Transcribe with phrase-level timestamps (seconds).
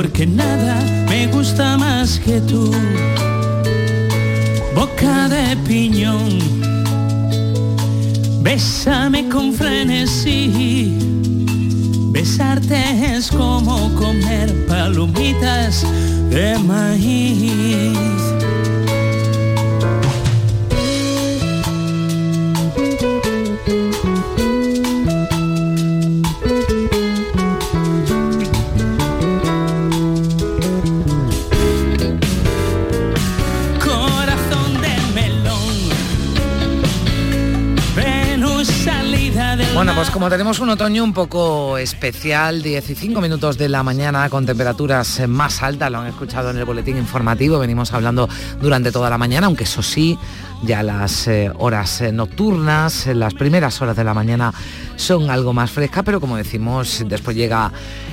[0.00, 0.39] Porque nada
[40.70, 45.98] un otoño un poco especial, 15 minutos de la mañana con temperaturas más altas, lo
[45.98, 48.28] han escuchado en el boletín informativo, venimos hablando
[48.60, 50.16] durante toda la mañana, aunque eso sí,
[50.62, 54.54] ya las eh, horas eh, nocturnas, eh, las primeras horas de la mañana
[54.94, 57.72] son algo más frescas, pero como decimos, después llega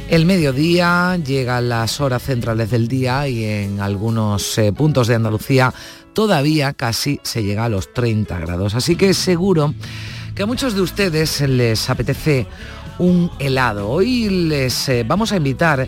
[0.09, 5.71] el mediodía, llegan las horas centrales del día y en algunos puntos de Andalucía
[6.13, 8.73] todavía casi se llega a los 30 grados.
[8.73, 9.75] Así que seguro
[10.37, 12.45] que a muchos de ustedes les apetece
[12.99, 13.89] un helado.
[13.89, 15.87] Hoy les eh, vamos a invitar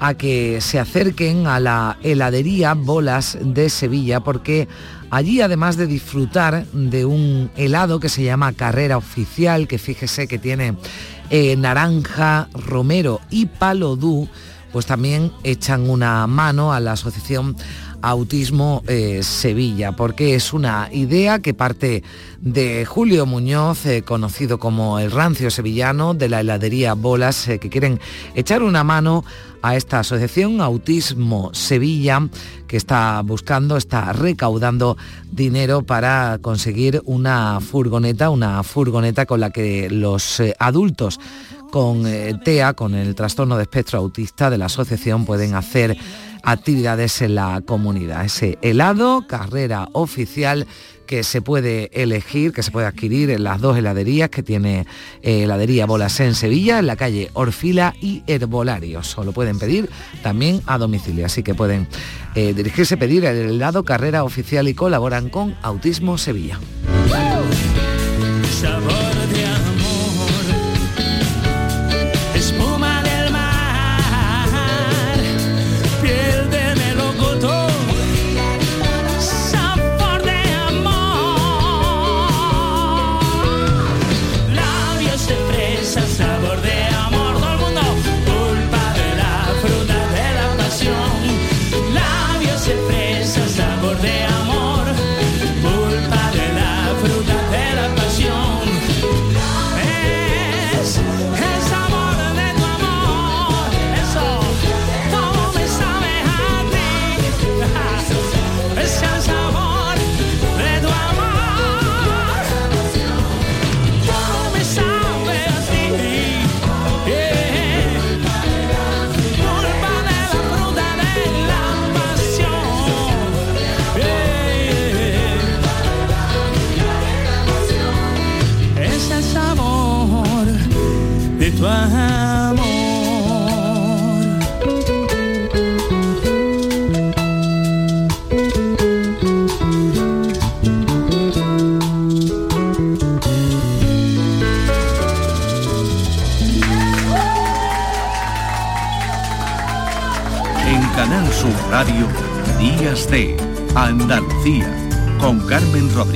[0.00, 4.68] a que se acerquen a la heladería Bolas de Sevilla porque
[5.10, 10.38] allí además de disfrutar de un helado que se llama Carrera Oficial, que fíjese que
[10.38, 10.76] tiene
[11.28, 14.30] eh, naranja, romero y palodú,
[14.72, 17.54] pues también echan una mano a la asociación
[18.02, 22.02] Autismo eh, Sevilla, porque es una idea que parte
[22.40, 27.68] de Julio Muñoz, eh, conocido como el rancio sevillano de la heladería Bolas, eh, que
[27.68, 28.00] quieren
[28.34, 29.24] echar una mano
[29.62, 32.28] a esta asociación Autismo Sevilla,
[32.66, 34.96] que está buscando, está recaudando
[35.30, 41.20] dinero para conseguir una furgoneta, una furgoneta con la que los adultos
[41.70, 42.04] con
[42.42, 45.96] TEA, con el trastorno de espectro autista de la asociación, pueden hacer
[46.42, 48.24] actividades en la comunidad.
[48.24, 50.66] Ese helado, carrera oficial
[51.10, 54.86] que se puede elegir, que se puede adquirir en las dos heladerías que tiene
[55.22, 59.18] eh, heladería Bolas en Sevilla, en la calle Orfila y Herbolarios.
[59.18, 59.90] O lo pueden pedir
[60.22, 61.88] también a domicilio, así que pueden
[62.36, 66.60] eh, dirigirse, pedir el helado, carrera oficial y colaboran con Autismo Sevilla.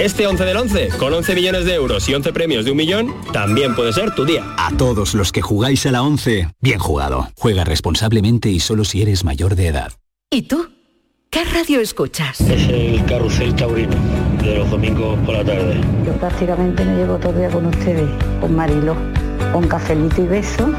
[0.00, 3.14] Este 11 del 11, con 11 millones de euros y 11 premios de un millón,
[3.34, 4.42] también puede ser tu día.
[4.56, 7.28] A todos los que jugáis a la 11, bien jugado.
[7.36, 9.92] Juega responsablemente y solo si eres mayor de edad.
[10.30, 10.70] ¿Y tú?
[11.28, 12.40] ¿Qué radio escuchas?
[12.40, 13.94] Es el carrusel taurino.
[14.42, 15.78] de los domingos por la tarde.
[16.06, 18.08] Yo prácticamente me llevo todo el día con ustedes,
[18.40, 18.96] con Marilo,
[19.52, 20.72] con cafelito y beso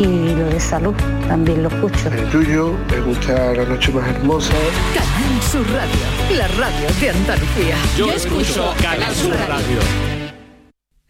[0.00, 0.94] y lo de salud
[1.28, 2.08] también lo escucho.
[2.08, 4.54] El tuyo, me gusta la noche más hermosa.
[4.94, 7.76] Canal Sur Radio, la radio de Andalucía.
[7.96, 9.78] Yo escucho Canal Sur Radio.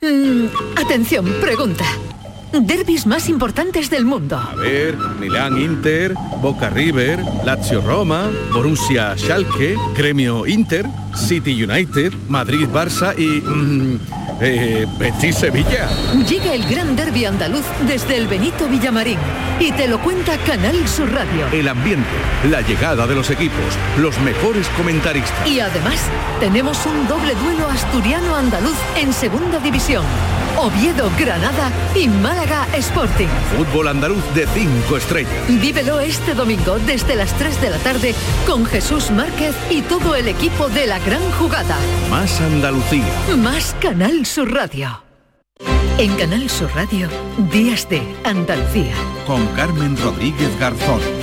[0.02, 0.46] Mm,
[0.76, 1.84] atención, pregunta.
[2.52, 4.36] Derbis más importantes del mundo.
[4.36, 12.68] A ver, Milán Inter, Boca River, Lazio Roma, Borussia Schalke, Gremio Inter, City United, Madrid
[12.72, 14.00] Barça y mm,
[14.40, 15.88] eh, Betis Sevilla.
[16.28, 19.18] Llega el gran derby andaluz desde el Benito Villamarín
[19.60, 21.46] y te lo cuenta Canal Sur Radio.
[21.52, 22.08] El ambiente,
[22.50, 25.48] la llegada de los equipos, los mejores comentaristas.
[25.48, 26.00] Y además
[26.40, 30.04] tenemos un doble duelo asturiano-andaluz en segunda división.
[30.58, 33.28] Oviedo, Granada y Málaga Sporting.
[33.56, 35.32] Fútbol andaluz de cinco estrellas.
[35.48, 38.14] Vívelo este domingo desde las 3 de la tarde
[38.46, 41.76] con Jesús Márquez y todo el equipo de la gran jugada.
[42.10, 43.04] Más Andalucía.
[43.36, 45.02] Más Canal Sur Radio.
[45.98, 47.08] En Canal Sur Radio,
[47.52, 48.94] Días de Andalucía.
[49.26, 51.19] Con Carmen Rodríguez Garzón.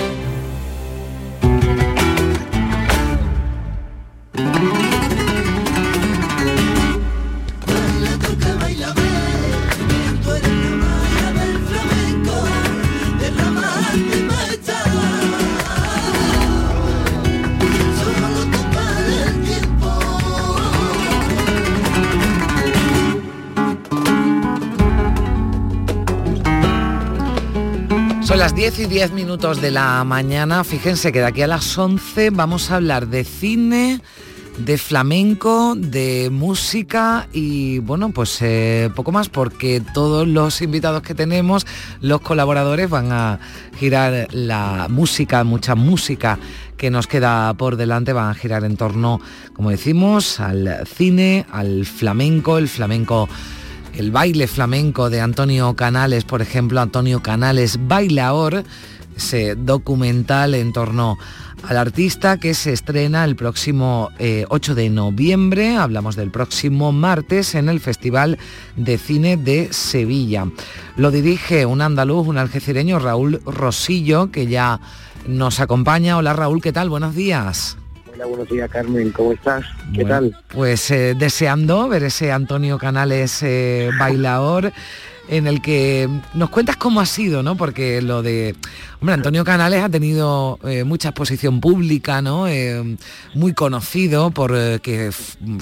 [28.57, 30.63] 10 y 10 minutos de la mañana.
[30.63, 34.01] Fíjense que de aquí a las 11 vamos a hablar de cine,
[34.57, 41.13] de flamenco, de música y bueno, pues eh, poco más porque todos los invitados que
[41.13, 41.67] tenemos,
[42.01, 43.39] los colaboradores van a
[43.77, 46.39] girar la música, mucha música
[46.77, 49.21] que nos queda por delante, van a girar en torno,
[49.53, 53.29] como decimos, al cine, al flamenco, el flamenco
[53.97, 58.63] el baile flamenco de Antonio Canales, por ejemplo, Antonio Canales Bailaor,
[59.15, 61.17] ese documental en torno
[61.63, 67.55] al artista que se estrena el próximo eh, 8 de noviembre, hablamos del próximo martes
[67.55, 68.37] en el Festival
[68.75, 70.45] de Cine de Sevilla.
[70.95, 74.79] Lo dirige un andaluz, un algecireño, Raúl Rosillo, que ya
[75.27, 76.17] nos acompaña.
[76.17, 76.89] Hola Raúl, ¿qué tal?
[76.89, 77.77] Buenos días.
[78.17, 79.63] Hola, buenos días Carmen, ¿cómo estás?
[79.93, 80.37] ¿Qué Bueno, tal?
[80.47, 84.73] Pues eh, deseando ver ese Antonio Canales eh, bailador
[85.29, 87.55] en el que nos cuentas cómo ha sido, ¿no?
[87.55, 88.55] Porque lo de,
[88.99, 92.47] hombre, Antonio Canales ha tenido eh, mucha exposición pública, ¿no?
[92.47, 92.97] Eh,
[93.33, 95.11] muy conocido por eh, que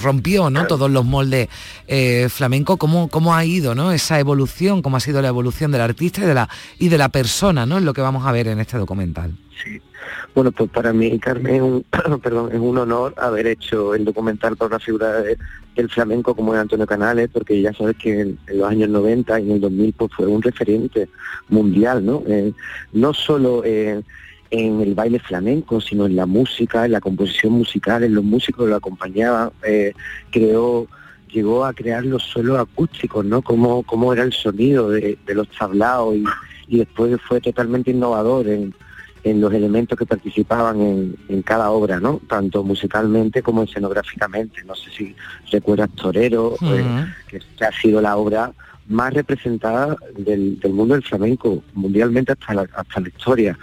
[0.02, 0.68] rompió, ¿no?
[0.68, 1.50] Todos los moldes
[1.88, 2.78] eh, flamenco.
[2.78, 3.92] ¿Cómo, ¿Cómo ha ido, ¿no?
[3.92, 6.50] Esa evolución, cómo ha sido la evolución del artista y de la
[6.80, 7.78] y de la persona, ¿no?
[7.78, 9.34] Es lo que vamos a ver en este documental.
[10.36, 11.86] Bueno, pues para mí, Carmen, es un,
[12.22, 15.38] perdón, es un honor haber hecho el documental para una figura de-
[15.76, 19.40] del flamenco como es Antonio Canales, porque ya sabes que en, en los años 90
[19.42, 21.10] y en el 2000 pues fue un referente
[21.50, 22.24] mundial, ¿no?
[22.28, 22.54] Eh,
[22.94, 24.02] no solo eh,
[24.52, 28.66] en el baile flamenco, sino en la música, en la composición musical, en los músicos
[28.66, 29.94] que lo acompañaban, eh,
[30.32, 30.88] creó
[31.36, 33.42] llegó a crear los suelos acústicos, ¿no?
[33.42, 36.24] Cómo, cómo era el sonido de, de los tablaos y,
[36.68, 38.74] y después fue totalmente innovador en,
[39.26, 42.22] en los elementos que participaban en, en cada obra, ¿no?
[42.30, 44.64] Tanto musicalmente como escenográficamente.
[44.64, 45.16] No sé si
[45.52, 48.54] recuerdas Torero, eh, que ha sido la obra
[48.88, 53.58] más representada del, del mundo del flamenco, mundialmente hasta la, hasta la historia.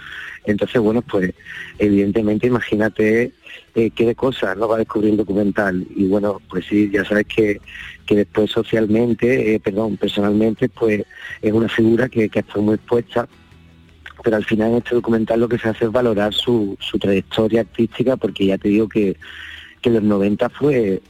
[0.45, 1.33] Entonces, bueno, pues
[1.79, 3.31] evidentemente imagínate
[3.75, 5.85] eh, qué de cosas no va a descubrir el documental.
[5.95, 7.61] Y bueno, pues sí, ya sabes que,
[8.05, 11.03] que después socialmente, eh, perdón, personalmente, pues
[11.41, 13.27] es una figura que, que estado muy expuesta
[14.23, 17.61] pero al final en este documental lo que se hace es valorar su, su trayectoria
[17.61, 19.17] artística porque ya te digo que,
[19.81, 21.01] que los 90 fue,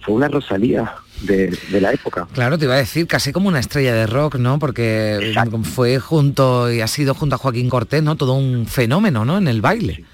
[0.00, 2.26] fue una Rosalía de, de la época.
[2.32, 4.58] Claro, te iba a decir casi como una estrella de rock, ¿no?
[4.58, 5.34] Porque
[5.64, 8.16] fue junto y ha sido junto a Joaquín Cortés, ¿no?
[8.16, 9.38] Todo un fenómeno, ¿no?
[9.38, 10.04] En el baile.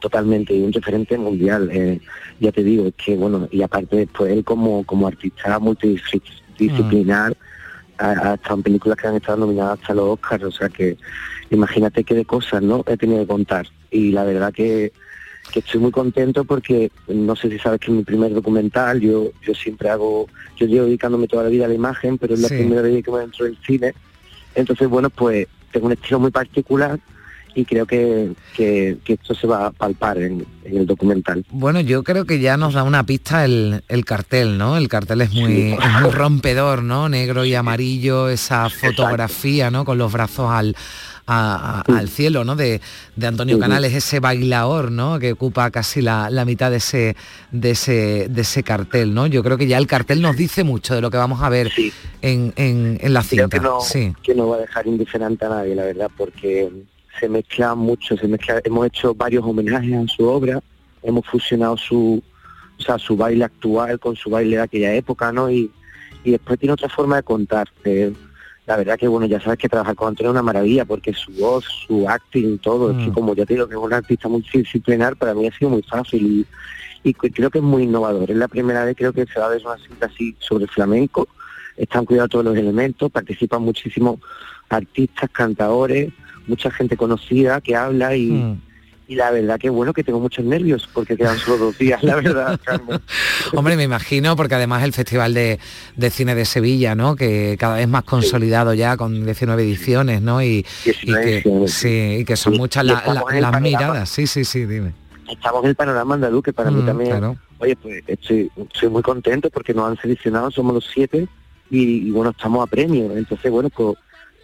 [0.00, 2.00] totalmente y un referente mundial eh,
[2.38, 7.34] ya te digo es que bueno y aparte después él como como artista multidisciplinar
[7.98, 10.98] ha, ha estado en películas que han estado nominadas hasta los Oscars o sea que
[11.50, 14.92] imagínate qué de cosas no he tenido que contar y la verdad que
[15.52, 19.30] que estoy muy contento porque no sé si sabes que es mi primer documental yo
[19.42, 20.26] yo siempre hago
[20.56, 22.54] yo llevo dedicándome toda la vida a la imagen pero es la Sí.
[22.56, 23.94] primera vez que me entro del cine
[24.54, 26.98] entonces bueno pues tengo un estilo muy particular
[27.56, 31.44] y creo que, que, esto se va a palpar en, el documental.
[31.50, 34.76] Bueno, yo creo que ya nos da una pista el, el cartel, ¿no?
[34.76, 37.08] El cartel es muy, es muy rompedor, ¿no?
[37.08, 39.86] Negro y amarillo, esa fotografía, ¿no?
[39.86, 40.76] Con los brazos al,
[41.24, 42.56] al cielo, ¿no?
[42.56, 42.82] De,
[43.16, 45.18] de Antonio Canales, ese bailaor, ¿no?
[45.18, 47.16] Que ocupa casi la, mitad de ese,
[47.52, 49.26] de ese, de ese cartel, ¿no?
[49.26, 51.72] Yo creo que ya el cartel nos dice mucho de lo que vamos a ver
[52.20, 53.48] en, en, la cinta.
[53.48, 53.78] que no,
[54.22, 56.70] que no va a dejar indiferente a nadie, la verdad, porque
[57.18, 60.60] se mezcla mucho, se mezcla, hemos hecho varios homenajes a su obra,
[61.02, 62.22] hemos fusionado su,
[62.78, 65.50] o sea, su baile actual con su baile de aquella época, ¿no?
[65.50, 65.70] Y,
[66.24, 67.68] y después tiene otra forma de contar.
[68.66, 71.30] la verdad que bueno, ya sabes que trabajar con Antonio es una maravilla porque su
[71.32, 73.14] voz, su acting, todo, es que mm.
[73.14, 76.46] como ya te digo que es un artista multidisciplinar, para mí ha sido muy fácil
[77.04, 78.28] y, creo que es muy innovador.
[78.28, 81.28] Es la primera vez creo que se va a ver una cinta así sobre flamenco,
[81.76, 84.18] están cuidados todos los elementos, participan muchísimos
[84.68, 86.12] artistas, cantadores,
[86.46, 88.60] mucha gente conocida que habla y, mm.
[89.08, 92.16] y la verdad que bueno que tengo muchos nervios porque quedan solo dos días, la
[92.16, 92.60] verdad,
[93.54, 95.58] Hombre, me imagino, porque además el Festival de,
[96.10, 97.16] Cine de Sevilla, ¿no?
[97.16, 100.42] Que cada vez más consolidado ya con 19 ediciones, ¿no?
[100.42, 100.92] Y, que,
[101.66, 104.08] sí, y que son muchas las miradas.
[104.08, 104.92] Sí, sí, sí, dime.
[105.28, 109.02] Estamos en el panorama andaluz, que para mí mm, también, oye, pues estoy, estoy muy
[109.02, 111.26] contento porque nos han seleccionado, somos los siete,
[111.70, 113.16] y, y bueno, estamos a premio.
[113.16, 113.96] Entonces, bueno, pues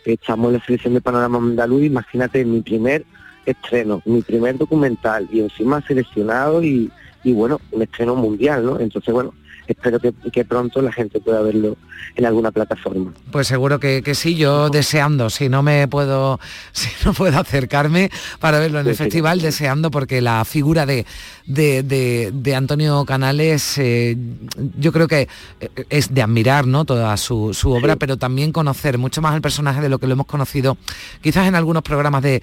[0.05, 3.05] estamos en la selección de Panorama Andaluz, imagínate mi primer
[3.47, 6.91] estreno, mi primer documental y encima seleccionado y,
[7.25, 8.81] y bueno, un estreno mundial, ¿no?
[8.81, 9.35] Entonces, bueno,
[9.73, 11.77] espero que, pronto la gente pueda verlo
[12.15, 13.13] en alguna plataforma.
[13.31, 16.41] Pues seguro que, sí, yo deseando, si no me puedo,
[16.73, 18.11] si no puedo acercarme
[18.41, 21.05] para verlo en el festival, deseando porque la figura de,
[21.47, 24.17] de, Antonio Canales eh,
[24.79, 25.29] yo creo que
[25.61, 26.85] eh, es de admirar ¿no?
[26.85, 30.27] toda su, obra, pero también conocer mucho más el personaje de lo que lo hemos
[30.27, 30.77] conocido,
[31.23, 32.43] quizás en algunos programas de,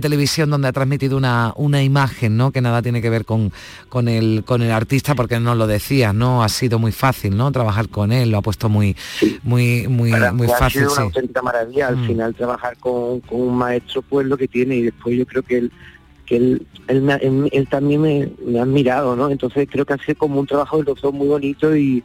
[0.00, 2.50] televisión donde ha transmitido una, una imagen, ¿no?
[2.50, 3.52] que nada tiene que ver con,
[3.88, 6.42] con, el, con el artista, porque no lo decía, ¿no?
[6.64, 7.52] Sido muy fácil, ¿no?
[7.52, 8.96] Trabajar con él, lo ha puesto muy,
[9.42, 10.64] muy, muy, muy fácil.
[10.64, 11.88] Ha sido una auténtica maravilla.
[11.88, 12.06] Al mm.
[12.06, 15.72] final trabajar con, un maestro, pues lo que tiene, y después yo creo que él
[16.24, 19.28] que él, él, también me, ha admirado, ¿no?
[19.28, 22.02] Entonces creo que ha sido como un trabajo del doctor muy bonito y,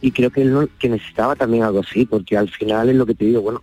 [0.00, 3.14] y creo que él que necesitaba también algo así, porque al final es lo que
[3.14, 3.62] te digo, bueno,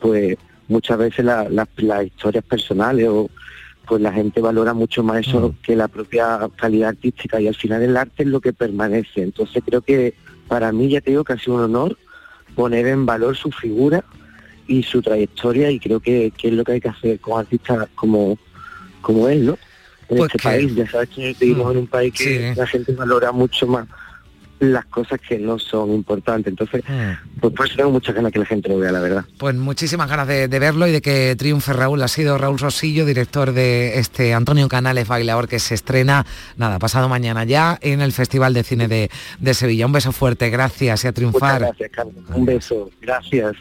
[0.00, 0.36] pues
[0.66, 3.30] muchas veces las historias personales o
[3.86, 5.62] pues la gente valora mucho más eso mm.
[5.62, 9.22] que la propia calidad artística y al final el arte es lo que permanece.
[9.22, 10.14] Entonces creo que
[10.48, 11.98] para mí ya te digo que ha sido un honor
[12.54, 14.04] poner en valor su figura
[14.66, 18.38] y su trayectoria y creo que, es lo que hay que hacer con artistas como,
[19.00, 19.58] como él, ¿no?
[20.08, 22.92] En pues este país, ya sabes que vivimos mm, en un país que la gente
[22.92, 23.86] valora mucho más
[24.60, 26.50] las cosas que no son importantes.
[26.50, 27.40] Entonces, mm.
[27.40, 29.24] pues por eso tengo muchas ganas que la gente lo vea, la verdad.
[29.38, 32.02] Pues muchísimas ganas de, verlo y de que triunfe Raúl.
[32.02, 36.24] Ha sido Raúl Rosillo, director de este Antonio Canales Bailador, que se estrena,
[36.56, 39.86] nada, pasado mañana ya en el Festival de Cine de, de Sevilla.
[39.86, 41.60] Un beso fuerte, gracias y a triunfar.
[41.60, 42.24] gracias, Carlos.
[42.34, 43.56] Un beso, gracias.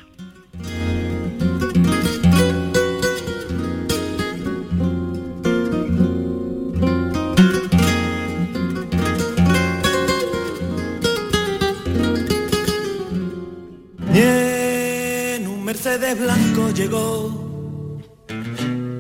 [15.84, 18.00] De blanco llegó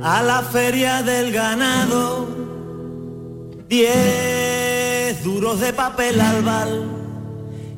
[0.03, 2.27] a la feria del ganado.
[3.69, 6.83] Diez duros de papel albal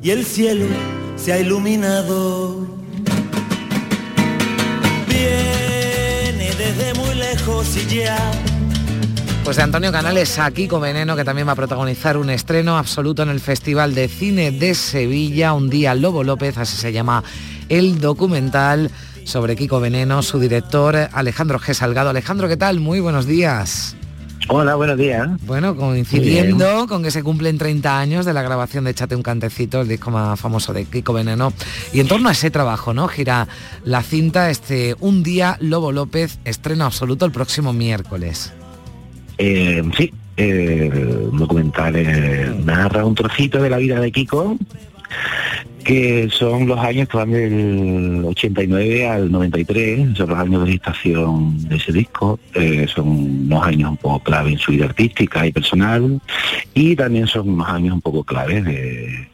[0.02, 0.66] y el cielo
[1.14, 2.66] se ha iluminado.
[5.06, 8.32] Viene desde muy lejos y ya
[9.44, 13.22] pues de Antonio Canales a Kiko Veneno, que también va a protagonizar un estreno absoluto
[13.22, 17.22] en el Festival de Cine de Sevilla, un día Lobo López, así se llama
[17.68, 18.90] el documental
[19.24, 21.74] sobre Kiko Veneno, su director Alejandro G.
[21.74, 22.10] Salgado.
[22.10, 22.80] Alejandro, ¿qué tal?
[22.80, 23.96] Muy buenos días.
[24.48, 25.28] Hola, buenos días.
[25.44, 29.80] Bueno, coincidiendo con que se cumplen 30 años de la grabación de Échate un cantecito,
[29.80, 31.52] el disco más famoso de Kiko Veneno.
[31.92, 33.08] Y en torno a ese trabajo, ¿no?
[33.08, 33.48] Gira
[33.82, 38.52] la cinta este Un día Lobo López, estreno absoluto el próximo miércoles.
[39.38, 44.56] Eh, sí, eh, el documental eh, narra un trocito de la vida de Kiko
[45.86, 51.68] que son los años que van del 89 al 93, son los años de gestación
[51.68, 55.52] de ese disco, eh, son unos años un poco clave en su vida artística y
[55.52, 56.20] personal,
[56.74, 59.28] y también son unos años un poco clave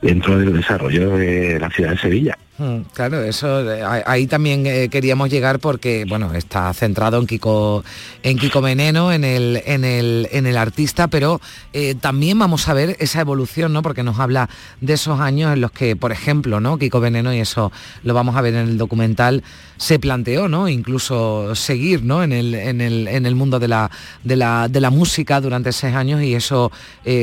[0.00, 2.38] dentro del desarrollo de la ciudad de Sevilla.
[2.58, 7.84] Mm, claro, eso eh, ahí también eh, queríamos llegar porque bueno está centrado en Kiko
[8.22, 11.42] en Kiko Veneno, en el en el, en el artista, pero
[11.74, 13.82] eh, también vamos a ver esa evolución, ¿no?
[13.82, 14.48] Porque nos habla
[14.80, 16.78] de esos años en los que, por ejemplo, ¿no?
[16.78, 17.72] Kiko Veneno y eso
[18.04, 19.44] lo vamos a ver en el documental
[19.76, 20.70] se planteó, ¿no?
[20.70, 22.22] Incluso seguir, ¿no?
[22.22, 23.90] En el, en el, en el mundo de la,
[24.24, 26.72] de la, de la música durante seis años y eso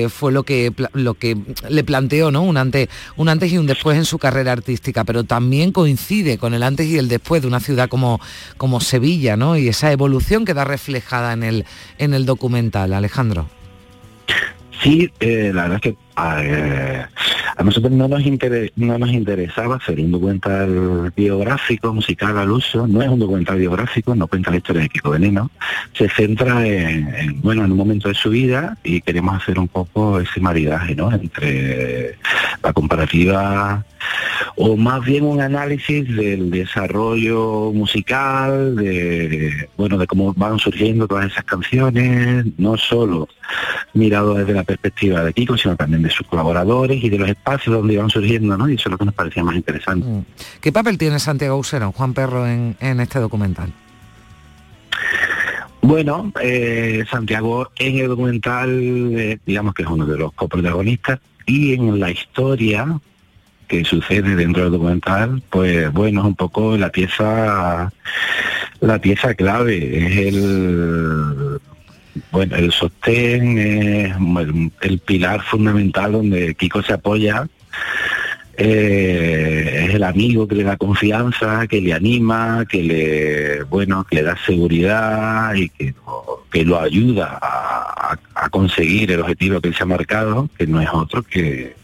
[0.10, 1.36] fue lo que lo que
[1.68, 2.44] le planteó, ¿no?
[2.44, 6.54] Un antes un antes y un después en su carrera artística, pero también coincide con
[6.54, 8.20] el antes y el después de una ciudad como,
[8.58, 9.58] como Sevilla, ¿no?
[9.58, 11.66] Y esa evolución queda reflejada en el,
[11.98, 13.48] en el documental, Alejandro.
[14.82, 17.06] Sí, eh, la verdad es que eh,
[17.56, 18.22] a nosotros no nos,
[18.76, 24.16] no nos interesaba hacer un documental biográfico, musical al uso, no es un documental biográfico,
[24.16, 25.52] no cuenta la historia de Kiko Veneno,
[25.94, 30.20] se centra en, bueno, en un momento de su vida y queremos hacer un poco
[30.20, 31.12] ese maridaje, ¿no?
[31.12, 32.18] Entre
[32.62, 33.86] la comparativa
[34.56, 41.32] o más bien un análisis del desarrollo musical, de bueno, de cómo van surgiendo todas
[41.32, 43.28] esas canciones, no solo
[43.94, 47.76] mirado desde la perspectiva de Kiko, sino también de sus colaboradores y de los espacios
[47.76, 48.70] donde iban surgiendo, ¿no?
[48.70, 50.06] Y eso es lo que nos parecía más interesante.
[50.06, 50.26] Mm.
[50.62, 53.72] ¿Qué papel tiene Santiago Usero, Juan Perro, en, este documental?
[55.82, 58.70] Bueno, eh, Santiago en el documental,
[59.18, 63.00] eh, digamos que es uno de los coprotagonistas, y en la historia
[63.68, 67.92] que sucede dentro del documental, pues bueno, es un poco la pieza,
[68.80, 71.60] la pieza clave, es el
[72.32, 74.16] bueno, el sostén es
[74.82, 77.48] el, pilar fundamental donde Kiko se apoya.
[78.56, 84.18] Eh, es el amigo que le da confianza, que le anima, que le bueno, que
[84.18, 85.96] le da seguridad y que,
[86.52, 90.90] que lo ayuda a, conseguir el objetivo que él se ha marcado, que no es
[90.92, 91.76] otro que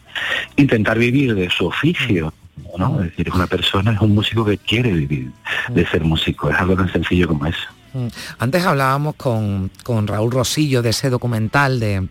[0.58, 2.32] intentar vivir de su oficio.
[2.78, 3.02] ¿no?
[3.02, 5.32] Es decir, es una persona, es un músico que quiere vivir
[5.70, 7.68] de ser músico, es algo tan sencillo como eso.
[7.94, 8.08] Mm.
[8.40, 9.72] Antes hablábamos con,
[10.08, 12.08] Raúl Rosillo de ese documental de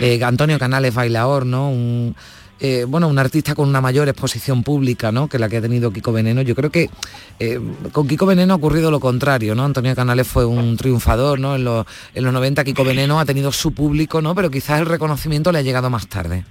[0.00, 1.70] eh, Antonio Canales Bailaor, ¿no?
[1.70, 2.14] Un,
[2.58, 5.28] eh, bueno, un artista con una mayor exposición pública ¿no?
[5.28, 6.40] que la que ha tenido Kiko Veneno.
[6.40, 6.88] Yo creo que
[7.38, 7.60] eh,
[7.92, 9.64] con Kiko Veneno ha ocurrido lo contrario, ¿no?
[9.64, 11.56] Antonio Canales fue un triunfador, ¿no?
[11.56, 14.34] En los, en los 90 Kiko Veneno ha tenido su público, ¿no?
[14.34, 16.44] Pero quizás el reconocimiento le ha llegado más tarde.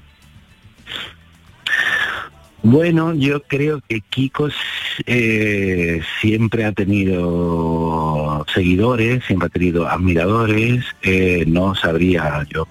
[2.67, 4.49] Bueno, yo creo que Kiko
[5.05, 10.83] eh, siempre ha tenido seguidores, siempre ha tenido admiradores.
[11.03, 12.67] Eh, no sabría yo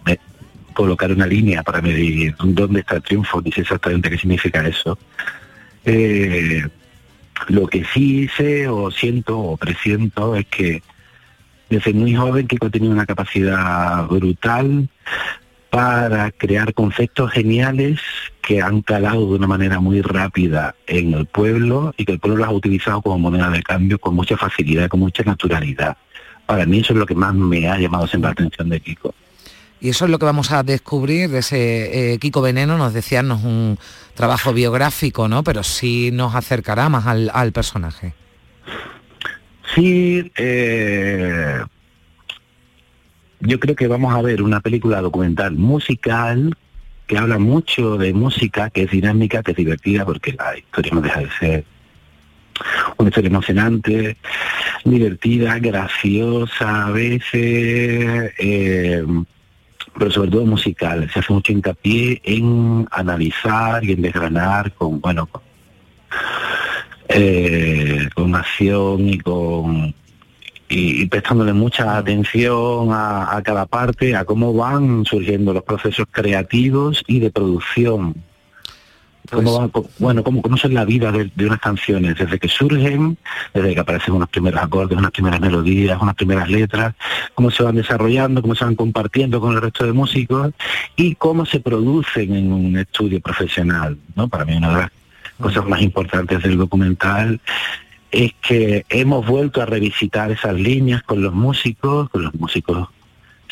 [0.72, 4.98] colocar una línea para medir dónde está el triunfo, ni sé exactamente qué significa eso.
[5.84, 6.66] Eh,
[7.46, 10.82] lo que sí sé o siento o presiento es que
[11.70, 14.88] desde muy joven Kiko tenía una capacidad brutal
[15.74, 17.98] para crear conceptos geniales
[18.42, 22.38] que han calado de una manera muy rápida en el pueblo y que el pueblo
[22.38, 25.96] los ha utilizado como moneda de cambio con mucha facilidad, con mucha naturalidad.
[26.46, 29.16] Para mí eso es lo que más me ha llamado siempre la atención de Kiko.
[29.80, 33.26] Y eso es lo que vamos a descubrir de ese eh, Kiko Veneno, nos decían,
[33.26, 33.76] no es un
[34.14, 35.42] trabajo biográfico, ¿no?
[35.42, 38.14] Pero sí nos acercará más al, al personaje.
[39.74, 41.64] Sí, eh,
[43.40, 46.54] yo creo que vamos a ver una película documental musical
[47.06, 51.00] que habla mucho de música, que es dinámica, que es divertida, porque la historia no
[51.00, 51.64] deja de ser
[52.96, 54.16] una historia emocionante,
[54.84, 59.04] divertida, graciosa a veces, eh,
[59.98, 61.10] pero sobre todo musical.
[61.12, 65.42] Se hace mucho hincapié en analizar y en desgranar con, bueno, con,
[67.08, 69.94] eh, con acción y con
[70.68, 77.20] y, prestándole mucha atención a, cada parte, a cómo van surgiendo los procesos creativos y
[77.20, 78.14] de producción.
[79.30, 83.16] Cómo pues bueno, cómo conocen la vida de, unas canciones, desde que surgen,
[83.54, 86.94] desde que aparecen unos primeros acordes, unas primeras melodías, unas primeras letras,
[87.34, 90.52] cómo se van desarrollando, cómo se van compartiendo con el resto de músicos
[90.94, 93.96] y cómo se producen en un estudio profesional.
[94.14, 94.28] ¿no?
[94.28, 94.90] Para mí una de las
[95.40, 97.40] cosas más importantes del documental
[98.14, 102.88] es que hemos vuelto a revisitar esas líneas con los músicos, con los músicos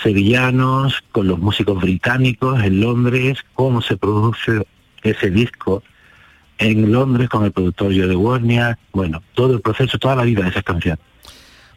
[0.01, 4.65] sevillanos, con los músicos británicos en Londres, cómo se produce
[5.03, 5.83] ese disco
[6.59, 10.45] en Londres con el productor Joe de Warnia, bueno, todo el proceso, toda la vida
[10.45, 11.05] de esas canciones.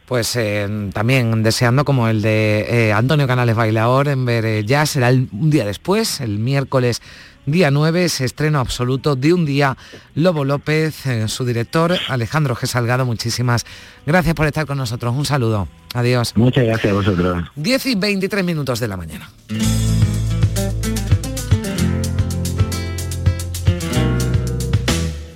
[0.06, 4.86] Pues eh, también deseando como el de eh, Antonio Canales Bailaor en ver eh, ya
[4.86, 7.02] será un día después, el miércoles
[7.46, 9.76] Día 9 es estreno absoluto de un día.
[10.16, 12.66] Lobo López, eh, su director, Alejandro G.
[12.66, 13.64] Salgado, muchísimas
[14.04, 15.14] gracias por estar con nosotros.
[15.14, 15.68] Un saludo.
[15.94, 16.32] Adiós.
[16.36, 17.44] Muchas gracias a vosotros.
[17.54, 19.30] 10 y 23 minutos de la mañana.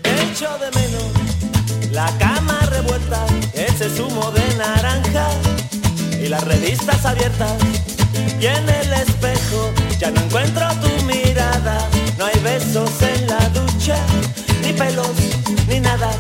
[0.03, 5.29] Echo de menos la cama revuelta, ese zumo de naranja
[6.21, 7.53] y las revistas abiertas.
[8.41, 11.89] Y en el espejo ya no encuentro tu mirada,
[12.21, 13.97] no hay besos en la ducha,
[14.63, 15.09] ni pelos,
[15.67, 16.11] ni nada.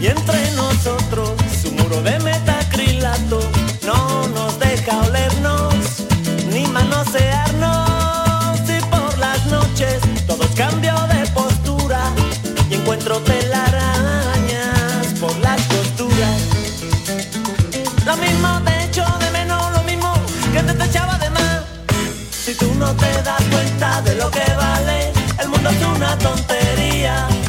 [0.00, 3.40] Y entre nosotros su muro de metacrilato
[3.84, 5.74] no nos deja olernos,
[6.52, 8.60] ni manosearnos.
[8.70, 12.00] Y por las noches todos cambio de postura
[12.70, 16.42] y encuentro telarañas por las costuras.
[18.06, 20.12] Lo mismo te echo de menos, lo mismo
[20.52, 21.64] que te, te echaba de más.
[22.30, 25.07] Si tú no te das cuenta de lo que vale,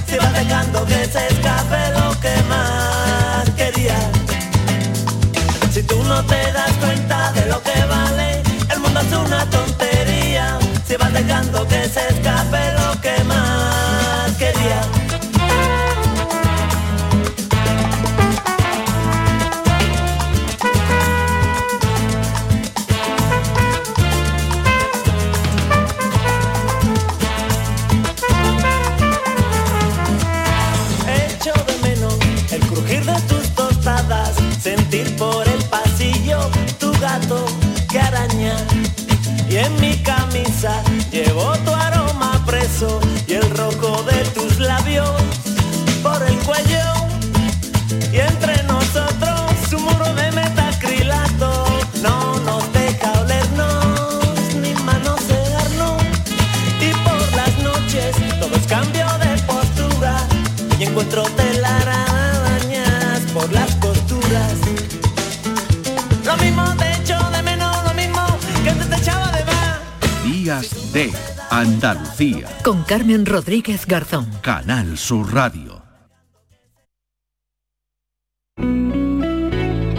[0.08, 4.05] Si vas dejando que se escape lo que más querías.
[5.71, 10.58] Si tú no te das cuenta de lo que vale, el mundo es una tontería.
[10.88, 13.98] Si vas dejando que se escape lo que más
[39.60, 45.18] en mi camisa llevo tu aroma preso y el rojo de tus labios
[71.60, 72.48] Andalucía.
[72.63, 74.30] Con Carmen Rodríguez Garzón.
[74.41, 75.84] Canal Sur Radio.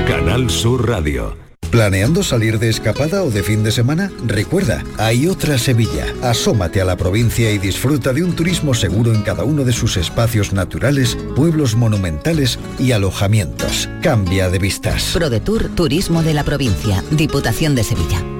[0.08, 1.36] Canal Sur Radio.
[1.70, 4.10] ¿Planeando salir de escapada o de fin de semana?
[4.24, 6.06] Recuerda, hay otra Sevilla.
[6.22, 9.98] Asómate a la provincia y disfruta de un turismo seguro en cada uno de sus
[9.98, 13.86] espacios naturales, pueblos monumentales y alojamientos.
[14.00, 15.10] Cambia de vistas.
[15.12, 18.39] ProDetour Turismo de la Provincia, Diputación de Sevilla.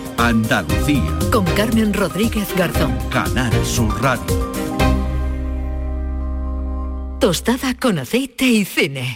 [0.21, 1.01] Andalucía.
[1.31, 2.95] Con Carmen Rodríguez Garzón.
[3.09, 4.51] Canal Sur Radio.
[7.19, 9.15] Tostada con aceite y cine.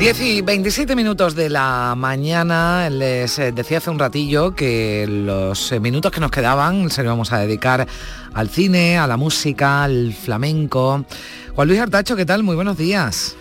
[0.00, 5.72] Diez y 27 minutos de la mañana, les eh, decía hace un ratillo que los
[5.72, 7.86] eh, minutos que nos quedaban se los vamos a dedicar
[8.32, 11.04] al cine, a la música, al flamenco.
[11.54, 12.42] Juan Luis Artacho, ¿qué tal?
[12.42, 13.36] Muy buenos días.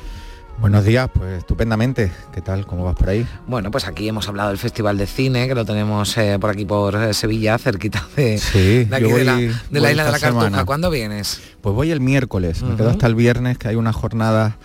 [0.60, 2.12] Buenos días, pues estupendamente.
[2.34, 2.66] ¿Qué tal?
[2.66, 3.26] ¿Cómo vas por ahí?
[3.48, 6.66] Bueno, pues aquí hemos hablado del Festival de Cine, que lo tenemos eh, por aquí
[6.66, 10.28] por Sevilla, cerquita de, Sí, de aquí de la, de isla de la Cartuja.
[10.28, 10.66] semana.
[10.66, 11.40] ¿Cuándo vienes?
[11.62, 14.58] Pues voy el miércoles, me quedo hasta el viernes, que hay una jornada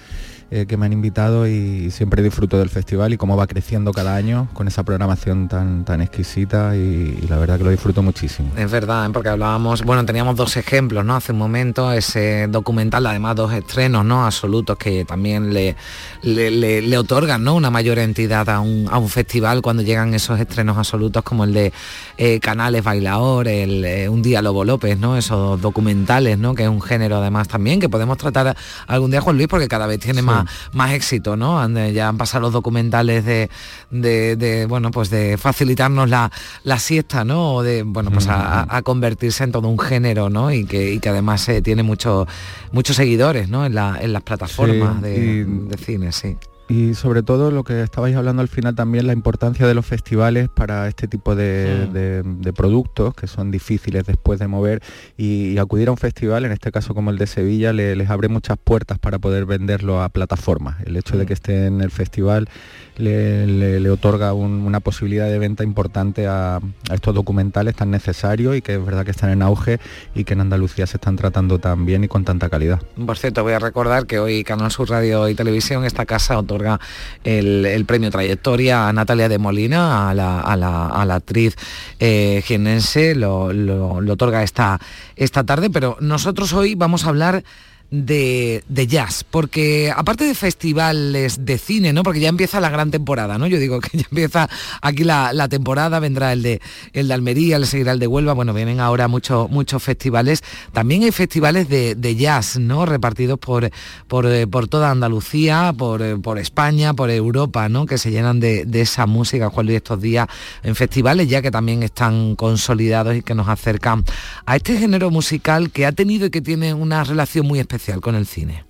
[0.51, 4.15] eh, que me han invitado y siempre disfruto del festival y cómo va creciendo cada
[4.15, 8.51] año con esa programación tan, tan exquisita y, y la verdad que lo disfruto muchísimo.
[8.57, 9.11] Es verdad, ¿eh?
[9.13, 11.17] porque hablábamos, bueno, teníamos dos ejemplos, ¿no?
[11.17, 14.25] Hace un momento, ese documental, además dos estrenos, ¿no?
[14.27, 15.77] Absolutos que también le,
[16.23, 17.55] le, le- le otorgan, ¿no?
[17.55, 21.53] Una mayor entidad a un, a un festival cuando llegan esos estrenos absolutos como el
[21.55, 21.73] de
[22.17, 25.17] eh, Canales Bailaor, el Un día Lobo López, ¿no?
[25.17, 26.55] Esos documentales, ¿no?
[26.55, 29.87] Que es un género además también que podemos tratar algún día, Juan Luis, porque cada
[29.87, 31.61] vez tiene más más, más éxito, ¿no?
[31.61, 33.51] Han- Ya han pasado los documentales de,
[33.91, 36.31] de- de, bueno, pues de facilitarnos la,
[36.65, 37.55] la siesta, ¿no?
[37.55, 40.51] O de, bueno, pues a, a- a convertirse en todo un género, ¿no?
[40.51, 42.27] Y que, y que además eh, tiene mucho-
[42.73, 43.65] muchos seguidores, ¿no?
[43.67, 46.37] En, la- en las plataformas Sí, de, y- de cine, sí.
[46.67, 50.49] Y sobre todo lo que estabais hablando al final también, la importancia de los festivales
[50.49, 51.93] para este tipo de, Mm.
[51.93, 54.83] de- de productos que son difíciles después de mover
[55.19, 58.09] y, y acudir a un festival, en este caso como el de Sevilla, le- les
[58.09, 60.77] abre muchas puertas para poder venderlo a plataformas.
[60.87, 62.49] El hecho de que esté en el festival
[62.97, 67.91] le, le- le otorga un- una posibilidad de venta importante a, a estos documentales tan
[67.91, 69.81] necesarios y que es verdad que están en auge
[70.15, 72.81] y que en Andalucía se están tratando tan bien y con tanta calidad.
[73.05, 76.81] Por cierto, voy a recordar que hoy Canal Sur Radio y Televisión, esta casa otorga
[77.25, 81.57] el, premio Trayectoria a Natalia de Molina, a la, a la- actriz
[81.99, 84.81] eh, jienense, lo, lo- lo otorga esta,
[85.17, 87.45] esta tarde, pero nosotros hoy vamos a hablar
[87.91, 92.03] de, de jazz, porque aparte de festivales de cine, ¿no?
[92.03, 93.47] Porque ya empieza la gran temporada, ¿no?
[93.47, 94.49] Yo digo que ya empieza
[94.83, 96.61] aquí la, la temporada, vendrá el de
[96.93, 100.43] el de Almería, le seguirá el de Huelva, bueno, vienen ahora muchos muchos festivales.
[100.73, 102.87] También hay festivales de, de jazz, ¿no?
[102.87, 103.71] Repartidos por,
[104.09, 107.87] por, eh, por toda Andalucía, por, eh, por España, por Europa, ¿no?
[107.87, 110.27] Que se llenan de, de esa música, Juan Luis, estos días
[110.63, 114.05] en festivales, ya que también están consolidados y que nos acercan
[114.47, 117.61] a este género musical que ha tenido y que tiene una relación muy
[118.01, 118.64] con el cine.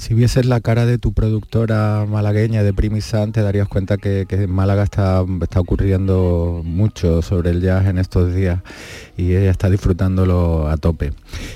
[0.00, 4.36] Si vieses la cara de tu productora malagueña de Primisan, te darías cuenta que, que
[4.36, 8.60] en Málaga está, está ocurriendo mucho sobre el jazz en estos días
[9.18, 11.12] y ella está disfrutándolo a tope.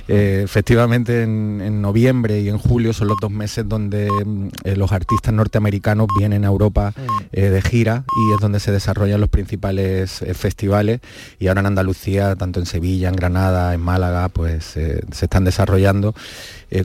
[0.08, 4.76] Eh, efectivamente, en, en noviembre y en julio son los dos meses donde mm, eh,
[4.76, 6.92] los artistas norteamericanos vienen a Europa
[7.32, 11.00] eh, de gira y es donde se desarrollan los principales festivales.
[11.38, 16.14] Y ahora en Andalucía, tanto en Sevilla, en Granada, en Málaga, pues se están desarrollando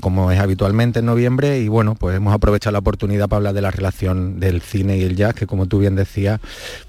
[0.02, 3.62] como es habitualmente en noviembre y bueno, pues hemos aprovechado la oportunidad para hablar de
[3.62, 6.40] la relación del cine y el jazz, que como tú bien decías,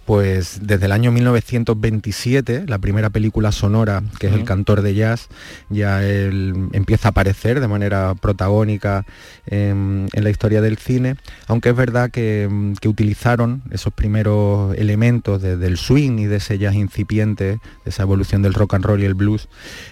[0.05, 5.29] pues desde el año 1927, la primera película sonora, que es El cantor de jazz,
[5.71, 9.05] ya él empieza a aparecer de manera protagónica
[9.47, 12.49] en, en la historia del cine, aunque es verdad que,
[12.81, 18.03] que utilizaron esos primeros elementos de- del swing y de ese jazz incipiente, de esa
[18.03, 19.49] evolución del rock and roll y el blues,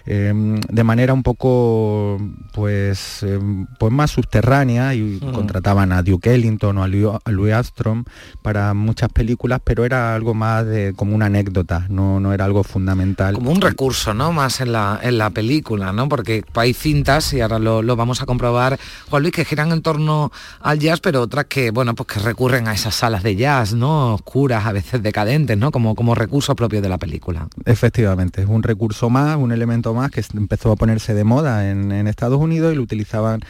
[0.07, 0.33] eh,
[0.69, 2.19] de manera un poco
[2.55, 3.39] pues, eh,
[3.79, 5.33] pues más subterránea y Ujú.
[5.33, 8.05] contrataban a Duke Ellington o a Louis, a Louis Armstrong
[8.43, 12.65] para muchas películas, pero era algo más de como una anécdota, no, no era algo
[12.65, 13.35] fundamental.
[13.35, 14.33] Como un recurso, ¿no?
[14.33, 16.09] Más en la, en la película, ¿no?
[16.09, 19.83] Porque hay cintas, y ahora lo, lo vamos a comprobar, Juan Luis, que giran en
[19.83, 23.75] torno al jazz, pero otras que, bueno, pues que recurren a esas salas de jazz,
[23.75, 24.15] ¿no?
[24.15, 25.71] Oscuras, a veces decadentes, ¿no?
[25.71, 27.49] Como, como recurso propio de la película.
[27.65, 31.93] Efectivamente, es un recurso más, un elemento más que empezó a ponerse de moda en,
[31.93, 33.41] en Estados Unidos y lo utilizaban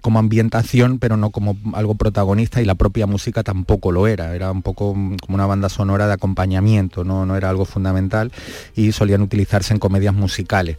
[0.00, 4.50] como ambientación, pero no como algo protagonista y la propia música tampoco lo era, era
[4.52, 8.30] un poco mm, como una banda sonora de acompañamiento, no, no era algo fundamental
[8.76, 10.76] y solían utilizarse en comedias musicales.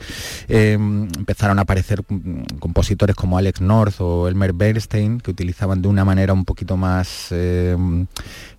[0.47, 5.87] Eh, empezaron a aparecer mm, compositores como Alex North o Elmer Bernstein que utilizaban de
[5.89, 7.75] una manera un poquito más eh,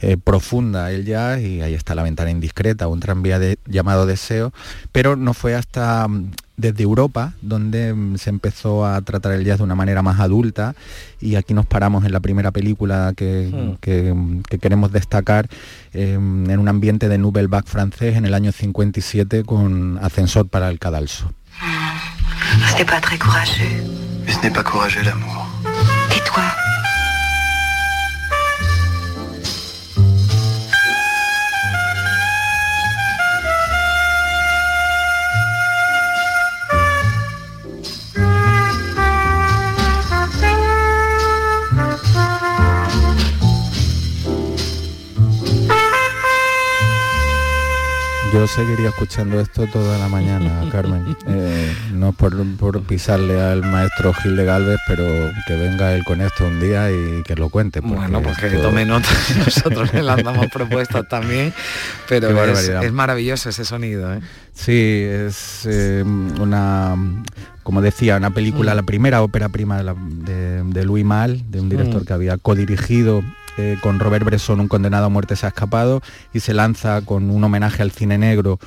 [0.01, 4.53] eh, profunda el jazz y ahí está la ventana indiscreta, un tranvía de- llamado Deseo,
[4.93, 9.59] pero no fue hasta mm, desde Europa donde mm, se empezó a tratar el jazz
[9.59, 10.75] de una manera más adulta
[11.21, 13.75] y aquí nos paramos en la primera película que, Hmm.
[13.81, 14.15] que,
[14.49, 15.49] que queremos destacar
[15.93, 20.69] eh, en un ambiente de Nouvelle Vague francés en el año 57 con Ascensor para
[20.69, 21.31] el Cadalso.
[22.71, 23.83] Ce n'est pas très courageux.
[24.27, 25.47] Mais ce n'est pas courageux l'amour.
[26.17, 26.21] Et
[48.41, 51.15] Yo seguiría escuchando esto toda la mañana, Carmen.
[51.27, 55.05] Eh, no por, por pisarle al maestro Gil de Galvez, pero
[55.47, 57.81] que venga él con esto un día y que lo cuente.
[57.81, 59.07] Bueno, pues que esto- tome nota,
[59.45, 61.53] nosotros le lanzamos propuestas también,
[62.09, 64.21] pero es, maravilloso ese sonido, ¿eh?
[64.55, 66.97] Sí, es eh, una,
[67.63, 68.77] como decía, una película, Mm.
[68.77, 72.05] la primera ópera prima de, la- de- de Louis Mal, de un director Mm.
[72.07, 73.23] que había codirigido
[73.59, 77.31] eh, con Robert Bresson, un condenado a muerte se ha escapado, y se lanza con
[77.31, 78.59] un homenaje al cine negro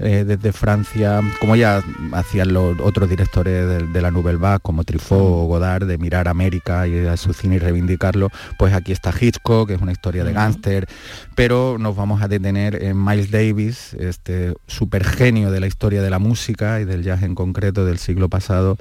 [0.00, 1.80] eh, desde Francia, como ya
[2.12, 6.26] hacían los otros directores de, de la Nouvelle Vague, como Truffaut o Godard, de mirar
[6.26, 10.24] América y a su cine y reivindicarlo, pues aquí está Hitchcock, que es una historia
[10.24, 10.88] de gángster,
[11.36, 16.10] pero nos vamos a detener en Miles Davis, este super genio de la historia de
[16.10, 18.76] la música y del jazz en concreto del siglo pasado,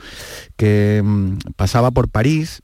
[0.57, 2.63] que mm, pasaba por París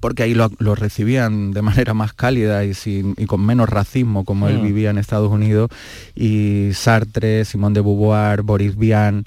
[0.00, 4.24] porque ahí lo, lo recibían de manera más cálida y, sin, y con menos racismo
[4.24, 4.62] como él Mm.
[4.62, 5.70] vivía en Estados Unidos,
[6.14, 9.24] y Sartre, Simone de Beauvoir, Boris Vian,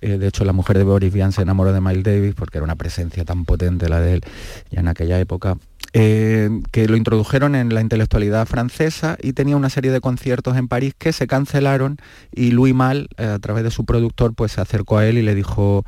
[0.00, 2.64] eh, de hecho la mujer de Boris Vian se enamoró de Miles Davis porque era
[2.64, 4.20] una presencia tan potente la de él
[4.70, 5.56] ya en aquella época.
[5.96, 10.66] eh, que lo introdujeron en la intelectualidad francesa y tenía una serie de conciertos en
[10.66, 11.98] París que se cancelaron
[12.34, 15.22] y Louis Mal, eh, a través de su productor, pues se acercó a él y
[15.22, 15.84] le dijo,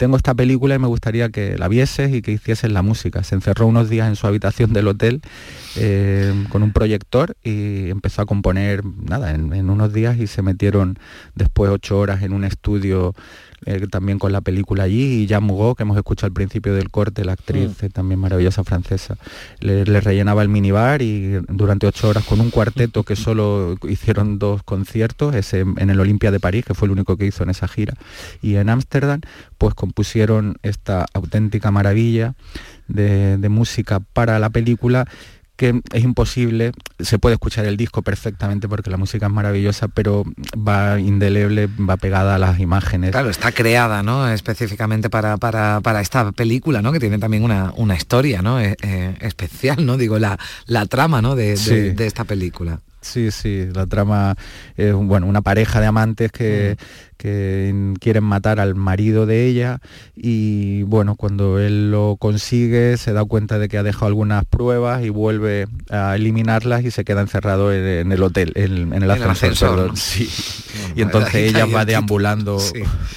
[0.00, 3.22] tengo esta película y me gustaría que la vieses y que hicieses la música.
[3.22, 5.20] Se encerró unos días en su habitación del hotel
[5.76, 10.40] eh, con un proyector y empezó a componer, nada, en, en unos días y se
[10.40, 10.98] metieron
[11.34, 13.14] después ocho horas en un estudio
[13.66, 16.90] eh, también con la película allí y Jean Mugot, que hemos escuchado al principio del
[16.90, 19.18] corte, la actriz eh, también maravillosa francesa,
[19.60, 24.38] le, le rellenaba el minibar y durante ocho horas con un cuarteto que solo hicieron
[24.38, 27.50] dos conciertos, ese en el Olimpia de París, que fue el único que hizo en
[27.50, 27.92] esa gira,
[28.40, 29.20] y en Ámsterdam,
[29.58, 32.34] pues compusieron esta auténtica maravilla
[32.86, 35.04] de, de música para la película
[35.56, 40.24] que es imposible, se puede escuchar el disco perfectamente porque la música es maravillosa, pero
[40.56, 43.10] va indeleble, va pegada a las imágenes.
[43.10, 44.26] Claro, está creada, ¿no?
[44.26, 46.92] Específicamente para, para, para esta película, ¿no?
[46.92, 48.58] Que tiene también una, una historia, ¿no?
[48.58, 49.98] Eh, eh, especial, ¿no?
[49.98, 51.36] Digo, la, la trama, ¿no?
[51.36, 51.90] De, Sí.
[51.90, 52.80] de esta película.
[53.02, 54.36] Sí, sí, la trama
[54.76, 56.76] es bueno, una pareja de amantes que,
[57.20, 59.80] que quieren matar al marido de ella
[60.16, 65.04] y bueno, cuando él lo consigue se da cuenta de que ha dejado algunas pruebas
[65.04, 69.10] y vuelve a eliminarlas y se queda encerrado en, en el hotel, en, en el
[69.10, 69.88] ascensor.
[69.88, 69.96] ¿no?
[69.96, 70.28] sí.
[70.80, 72.58] Bueno, Y entonces ella va deambulando,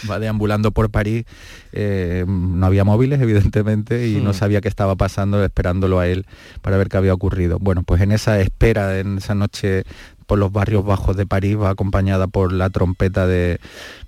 [0.10, 1.24] va deambulando por París.
[1.72, 4.34] eh, no había móviles, evidentemente, y no Mm.
[4.36, 6.26] sabía qué estaba pasando, esperándolo a él
[6.62, 7.58] para ver qué había ocurrido.
[7.60, 9.84] Bueno, pues en esa espera, en esa noche
[10.26, 13.60] por los barrios bajos de París, va acompañada por la trompeta de,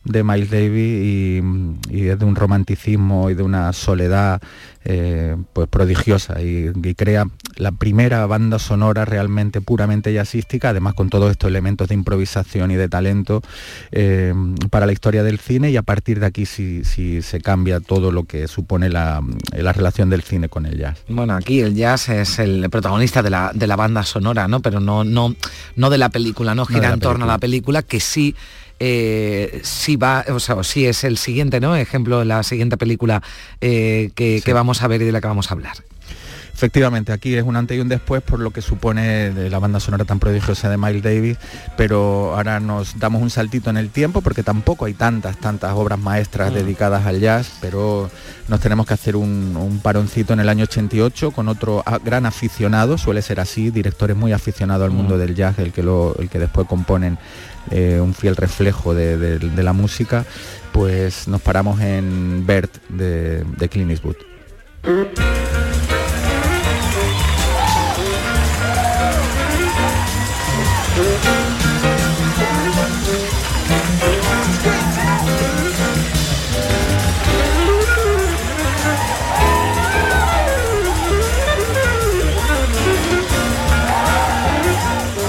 [0.04, 1.42] de Miles Davis y,
[1.90, 4.42] y es de un romanticismo y de una soledad
[4.88, 7.26] eh, pues prodigiosa y, crea
[7.56, 12.76] la primera banda sonora realmente puramente jazzística, además con todos estos elementos de improvisación y
[12.76, 13.42] de talento
[13.92, 14.32] eh,
[14.70, 18.12] para la historia del cine y a partir de aquí sí, sí se cambia todo
[18.12, 19.24] lo que supone la,
[19.54, 21.00] la relación del cine con el jazz.
[21.10, 24.60] Bueno, aquí el jazz es el protagonista de la, de la banda sonora, ¿no?
[24.60, 25.36] Pero no, no,
[25.76, 27.82] no de la película, no gira la en torno a la película.
[27.82, 28.36] película, que sí.
[28.80, 31.76] eh, sí va, o sea, o sí es el siguiente, ¿no?
[31.76, 33.22] Ejemplo, la siguiente película
[33.62, 35.78] eh, que, que vamos a ver y de la que vamos a hablar.
[36.56, 40.06] Efectivamente, aquí es un antes y un después por lo que supone la banda sonora
[40.06, 41.38] tan prodigiosa de Miles Davis,
[41.76, 46.00] pero ahora nos damos un saltito en el tiempo porque tampoco hay tantas, tantas obras
[46.00, 46.56] maestras Mm.
[46.56, 48.10] dedicadas al jazz, pero
[48.48, 52.98] nos tenemos que hacer un, un paroncito en el año 88 con otro gran aficionado,
[52.98, 56.40] suele ser así, directores muy aficionados al mundo del jazz, el que, lo, el que
[56.40, 57.18] después componen
[57.70, 60.24] eh, un fiel reflejo de, de- de la música,
[60.72, 64.16] pues nos paramos en Bert de, de Clint Eastwood.
[70.96, 71.45] Thank you.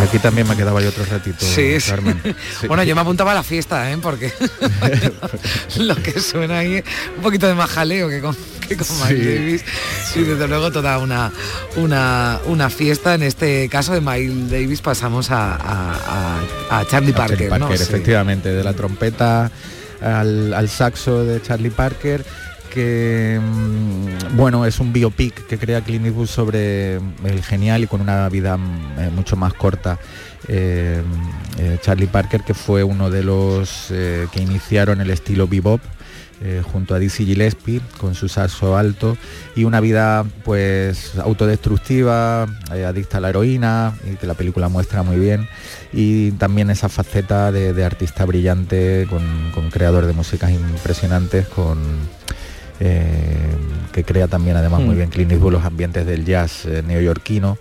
[0.09, 1.91] Aquí también me quedaba yo otro ratito, Sí, sí.
[1.91, 2.21] Carmen.
[2.25, 2.35] Sí.
[2.69, 3.99] Bueno, yo me apuntaba a la fiesta, ¿eh?
[4.01, 4.33] Porque
[5.79, 6.85] lo que suena ahí es
[7.17, 9.15] un poquito de más jaleo que con, que con Sí.
[9.15, 9.65] Davis.
[10.15, 11.33] Y desde luego toda una,
[11.77, 13.15] una, una fiesta.
[13.15, 16.41] En este caso de Miles Davis pasamos a, a-
[16.71, 17.49] a- a Charlie Parker.
[17.49, 19.51] Parker, efectivamente, de la trompeta
[20.01, 22.25] al, al saxo de Charlie Parker,
[22.77, 28.29] que mm, bueno, es un biopic que crea Clint sobre el genial y con una
[28.29, 29.99] vida mm, eh, mucho más corta.
[30.47, 31.03] eh,
[31.59, 35.81] eh, Charlie Parker, que fue uno de los que iniciaron el estilo bebop,
[36.71, 39.17] junto a Dizzy Gillespie con su saxo alto
[39.57, 45.17] y una vida pues autodestructiva, adicta a la heroína y que la película muestra muy
[45.17, 45.49] bien
[45.95, 51.79] y también esa faceta de, de artista brillante con, con creador de músicas impresionantes con
[52.81, 53.55] eh,
[53.93, 54.99] que crea también además muy Mm.
[54.99, 57.57] bien Clint Eastwood los ambientes del jazz eh, neoyorquino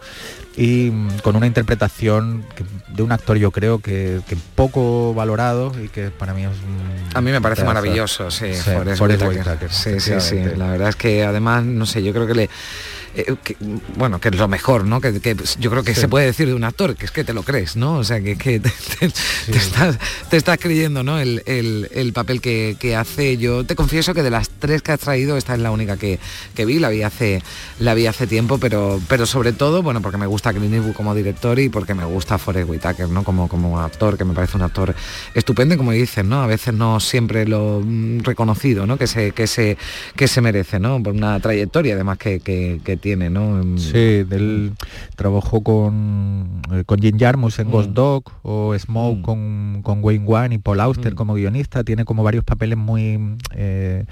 [0.58, 5.71] y mm, con una interpretación que- de un actor yo creo que, que poco valorado
[5.84, 7.73] y que para mí es un A mí me parece pedazo.
[7.75, 9.38] maravilloso, sí, Sí, Forrest Forrest Whitaker.
[9.54, 10.39] Whitaker, Sí, sí, sí.
[10.58, 12.49] La verdad es que además, no sé, yo creo que le.
[13.15, 13.56] Eh, que,
[13.97, 15.01] bueno, que es lo mejor, ¿no?
[15.01, 16.01] Que, que, yo creo que Sí.
[16.01, 17.95] se puede decir de un actor, que es que te lo crees, ¿no?
[17.97, 19.10] O sea, que, que te, te-
[19.51, 19.97] te estás,
[20.30, 21.19] te estás creyendo, ¿no?
[21.19, 23.38] El, el- el papel que, que hace.
[23.38, 26.19] Yo te confieso que de las tres que has traído, esta es la única que,
[26.56, 27.41] que vi, la vi hace,
[27.80, 31.15] la vi hace tiempo, pero, pero sobre todo, bueno, porque me gusta Clint Eastwood como
[31.15, 33.23] director y porque me gusta Forrest Whitaker, ¿no?
[33.23, 34.94] Como, como actor, que me parece un actor
[35.33, 36.42] estupendo como dicen, ¿no?
[36.42, 38.98] A veces no siempre lo mm, reconocido, ¿no?
[38.98, 39.77] Que se, que se,
[40.15, 41.02] que se merece, ¿no?
[41.02, 43.62] Por una trayectoria además que, que- que tiene, ¿no?
[43.62, 44.71] En- Sí, él
[45.15, 47.93] trabajó con, eh, con Jim Jarmusch en Ghost Mm.
[47.93, 51.15] Dog o Smoke con, con Wayne Wan y Paul Auster Mm.
[51.15, 51.83] como guionista.
[51.83, 53.19] Tiene como varios papeles muy...
[53.53, 54.06] eh,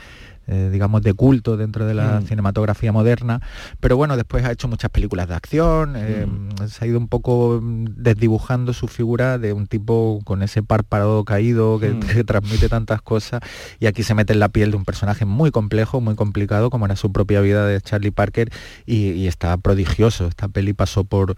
[0.47, 2.25] eh, digamos de culto dentro de la Mm.
[2.27, 3.39] cinematografía moderna
[3.79, 6.67] pero bueno después ha hecho muchas películas de acción eh, Mm.
[6.67, 11.23] se ha ido un poco mm, desdibujando su figura de un tipo con ese párpado
[11.23, 11.99] caído que, Mm.
[12.01, 13.41] que transmite tantas cosas
[13.79, 16.85] y aquí se mete en la piel de un personaje muy complejo muy complicado como
[16.85, 18.49] era su propia vida de Charlie Parker
[18.85, 21.35] y, y está prodigioso esta peli pasó por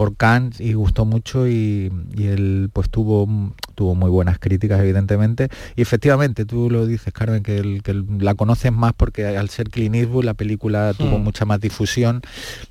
[0.00, 3.28] por Cannes y gustó mucho y, y él pues tuvo
[3.74, 5.50] tuvo muy buenas críticas evidentemente.
[5.76, 9.50] Y efectivamente tú lo dices Carmen que, el- que el- la conoces más porque al
[9.50, 11.22] ser Clint Eastwood la película tuvo Hmm.
[11.24, 12.22] mucha más difusión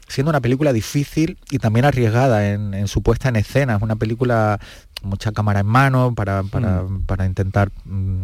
[0.08, 3.76] siendo una película difícil y también arriesgada en, en su puesta en escena.
[3.76, 4.60] Es una película
[5.04, 8.24] mucha cámara en mano para, para, para intentar mm,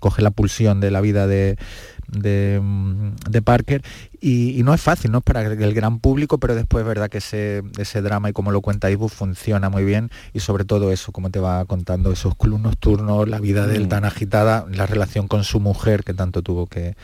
[0.00, 1.56] coger la pulsión de la vida de,
[2.12, 3.82] de, mm, de Parker
[4.20, 7.08] y, y no es fácil, no es para el gran público, pero después es verdad
[7.10, 10.92] que ese, ese drama y como lo cuenta Ibu funciona muy bien y sobre todo
[10.92, 13.88] eso, como te va contando, esos clubs nocturnos, la vida de él Mm.
[13.88, 16.94] tan agitada, la relación con su mujer que tanto tuvo que,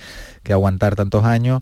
[0.44, 1.60] que aguantar tantos años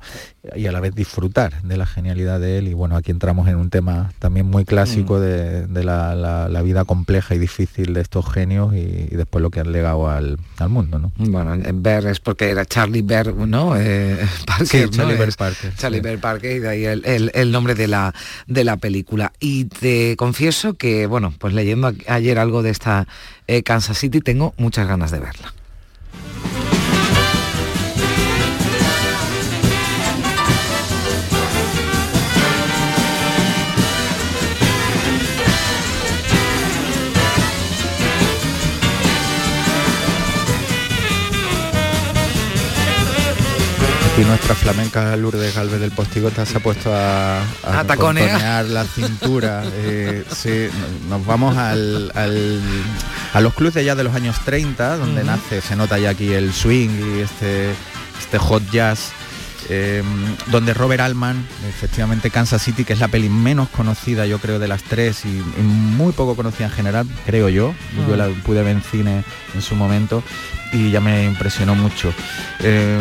[0.55, 3.57] y a la vez disfrutar de la genialidad de él y bueno, aquí entramos en
[3.57, 8.01] un tema también muy clásico de, de la, la- la vida compleja y difícil de
[8.03, 11.13] estos genios y, y después lo que han legado al, al mundo, ¿no?
[11.17, 13.75] Bueno, Bear es porque era Charlie Bear, ¿no?
[13.77, 14.89] Eh, Parker, Sí, ¿no?
[14.91, 16.03] Charlie Bear Es Parker, Charlie sí.
[16.03, 18.15] Bear Parker y de ahí el, el- el nombre de la,
[18.47, 19.33] de la película.
[19.41, 23.07] Y te confieso que, bueno, pues leyendo ayer algo de esta
[23.49, 25.53] eh, Kansas City, tengo muchas ganas de verla.
[44.19, 48.65] Y nuestra flamenca Lourdes Galvez del Postigota se ha puesto a, A taconear.
[48.65, 49.63] la cintura.
[49.79, 50.69] Eh, sí,
[51.09, 52.61] no- nos vamos al, al-
[53.35, 56.33] a los clubs de jazz de los años 30, donde nace, se nota ya aquí
[56.33, 56.89] el swing
[57.19, 57.71] y este,
[58.19, 59.11] este hot jazz.
[59.69, 60.03] Eh,
[60.47, 64.69] donde Robert Altman, efectivamente Kansas City, que es la peli menos conocida yo creo de
[64.69, 67.75] las tres y, y muy poco conocida en general, creo yo,
[68.09, 68.19] yo Mm.
[68.19, 70.23] la pude ver en cine en su momento
[70.73, 72.13] y ya me impresionó mucho.
[72.61, 72.99] Eh,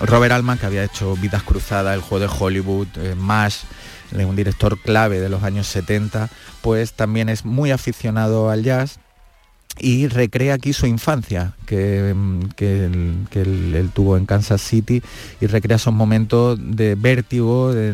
[0.00, 3.64] Robert Altman, que había hecho Vidas Cruzadas, El Juego de Hollywood, eh, MASH,
[4.16, 6.28] eh, un director clave de los años 70,
[6.62, 8.98] pues también es muy aficionado al jazz
[9.78, 14.60] y recrea aquí su infancia que, mm, que él, que él- él tuvo en Kansas
[14.62, 15.02] City
[15.40, 17.92] y recrea esos momentos de vértigo, de,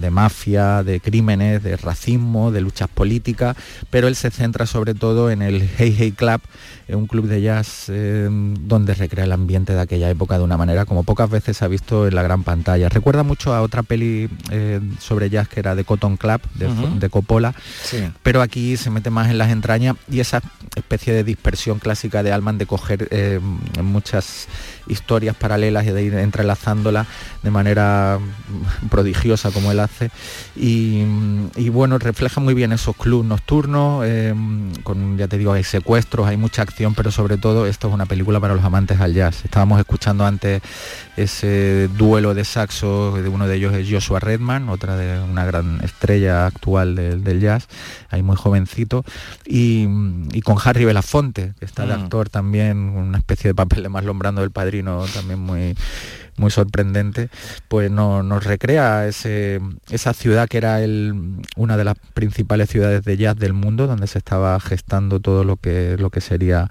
[0.00, 3.56] de mafia, de crímenes, de racismo, de luchas políticas,
[3.90, 6.40] pero él se centra sobre todo en el Hey Hey Club,
[6.88, 10.56] eh, un club de jazz eh, donde recrea el ambiente de aquella época de una
[10.56, 12.88] manera como pocas veces se ha visto en la gran pantalla.
[12.88, 16.68] Recuerda mucho a otra peli eh, sobre jazz que era de Cotton Club, de,
[16.98, 17.54] de Coppola,
[17.84, 17.98] Sí.
[18.22, 20.42] pero aquí se mete más en las entrañas y esa
[20.74, 23.38] especie de dispersión clásica de Alman de coger eh,
[23.82, 24.48] muchas
[24.86, 27.06] historias paralelas y de ir entrelazándolas
[27.42, 30.10] de manera mm, prodigiosa como él hace
[30.54, 34.34] y, mm, y bueno refleja muy bien esos clubs nocturnos eh,
[34.82, 38.06] con ya te digo hay secuestros hay mucha acción pero sobre todo esto es una
[38.06, 40.60] película para los amantes al jazz estábamos escuchando antes
[41.16, 45.80] ese duelo de saxo de uno de ellos es Joshua Redman otra de una gran
[45.82, 47.66] estrella actual del, del jazz
[48.10, 49.04] ahí muy jovencito
[49.46, 49.88] y,
[50.32, 52.02] y con Harry Belafonte que está de Mm.
[52.02, 55.74] actor también una especie de papel de más lombrando del padrino también muy
[56.36, 57.28] muy sorprendente
[57.68, 59.60] pues no- nos recrea ese,
[59.90, 61.14] esa ciudad que era el,
[61.56, 65.56] una de las principales ciudades de jazz del mundo donde se estaba gestando todo lo
[65.56, 66.68] que lo que sería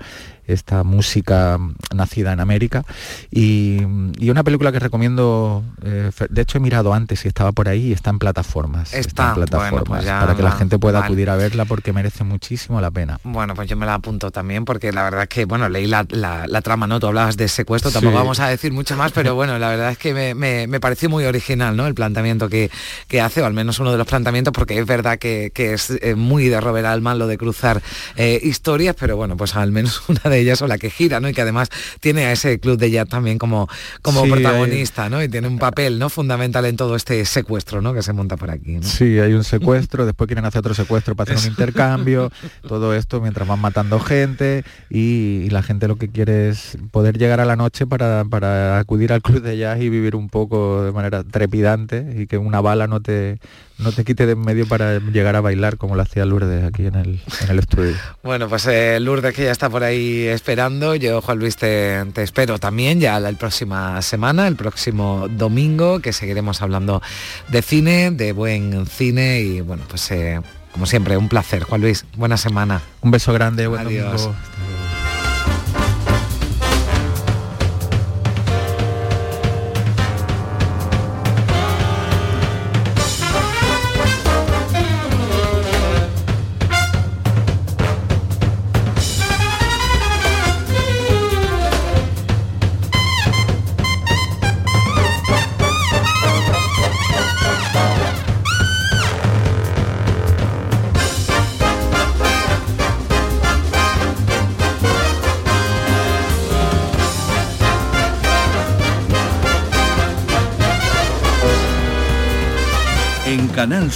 [0.48, 1.58] esta música
[1.94, 2.84] nacida en América
[3.32, 3.78] y,
[4.20, 7.88] y una película que recomiendo eh, de hecho he mirado antes y estaba por ahí
[7.88, 11.00] y está en plataformas Está, en bueno, plataformas pues ya para que la gente pueda
[11.00, 11.06] vale.
[11.08, 14.66] acudir a verla porque merece muchísimo la pena Bueno, pues yo me la apunto también
[14.66, 17.00] porque la verdad es que, bueno, leí la, la- la trama, ¿no?
[17.00, 19.98] Tú hablabas de secuestro, tampoco vamos a decir mucho más, pero bueno, la verdad es
[19.98, 21.88] que me, me- me pareció muy original, ¿no?
[21.88, 22.70] El planteamiento que,
[23.08, 25.89] que hace, o al menos uno de los planteamientos, porque es verdad que, que es
[26.02, 27.82] eh, muy de Robert Altman lo de cruzar
[28.16, 31.29] eh, historias, pero bueno, pues al menos una de ellas o la que gira, ¿no?
[31.29, 31.69] Y que además
[31.99, 33.67] tiene a ese club de jazz también como,
[34.01, 35.23] como Sí, protagonista, ¿no?
[35.23, 36.09] Y tiene un papel, ¿no?
[36.09, 37.93] Fundamental en todo este secuestro, ¿no?
[37.93, 38.84] Que se monta por aquí, ¿no?
[38.84, 42.31] Sí, hay un secuestro, después quieren hacer otro secuestro para hacer un intercambio,
[42.67, 47.17] todo esto mientras van matando gente y, y la gente lo que quiere es poder
[47.17, 50.84] llegar a la noche para, para acudir al club de jazz y vivir un poco
[50.84, 53.39] de manera trepidante y que una bala no te,
[53.78, 56.86] no te quite de en medio para llegar a bailar como lo hacía Lourdes aquí
[56.86, 57.95] en el, en el estudio.
[58.24, 62.24] Bueno, pues eh, Lourdes que ya está por ahí esperando, yo Juan Luis te, te
[62.24, 67.01] espero también ya la, próxima semana, el próximo domingo, que seguiremos hablando
[67.49, 70.39] de cine, de buen cine y bueno, pues eh,
[70.74, 71.63] como siempre, un placer.
[71.63, 72.82] Juan Luis, buena semana.
[73.01, 74.24] Un beso grande, buen Adiós.
[74.24, 74.36] domingo.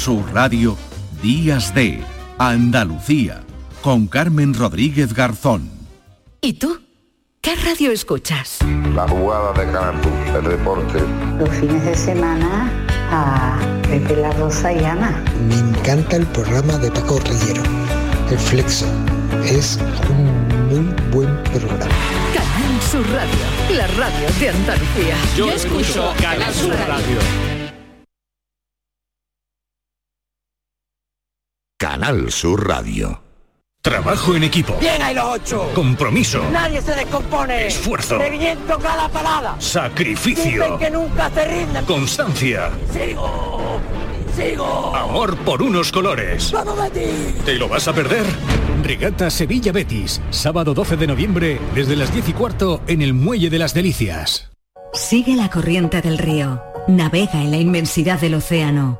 [0.07, 0.77] Sur Radio,
[1.21, 2.01] Días de
[2.37, 3.43] Andalucía,
[3.81, 5.69] con Carmen Rodríguez Garzón.
[6.39, 6.79] ¿Y tú?
[7.41, 8.59] ¿Qué radio escuchas?
[8.95, 10.99] La jugada de Canal Sur, el deporte.
[11.37, 12.71] Los fines de semana
[13.11, 15.21] a Pepe La Rosa y Ana.
[15.49, 17.63] Me encanta el programa de Paco Rillero,
[18.31, 18.85] El Flexo.
[19.43, 19.77] Es
[20.09, 21.93] un muy buen programa.
[22.33, 25.15] Canal Sur Radio, la radio de Andalucía.
[25.35, 27.56] Yo escucho Canal Sur Radio.
[31.89, 33.21] Canal Sur Radio.
[33.81, 34.75] Trabajo en equipo.
[34.77, 35.71] Bien ahí los ocho.
[35.73, 36.43] Compromiso.
[36.51, 37.67] Nadie se descompone.
[37.67, 38.17] Esfuerzo.
[38.17, 39.55] Reviento cada parada.
[39.61, 40.63] Sacrificio.
[40.63, 41.85] Dicen que nunca se rinden.
[41.85, 42.71] Constancia.
[42.91, 43.79] Sigo.
[44.35, 44.93] Sigo.
[44.93, 46.51] Amor por unos colores.
[46.51, 47.45] ¡Vamos, Betis!
[47.45, 48.25] ¿Te lo vas a perder?
[48.83, 53.49] Regata Sevilla Betis, sábado 12 de noviembre, desde las 10 y cuarto en el Muelle
[53.49, 54.49] de las Delicias.
[54.91, 56.61] Sigue la corriente del río.
[56.89, 58.99] Navega en la inmensidad del océano.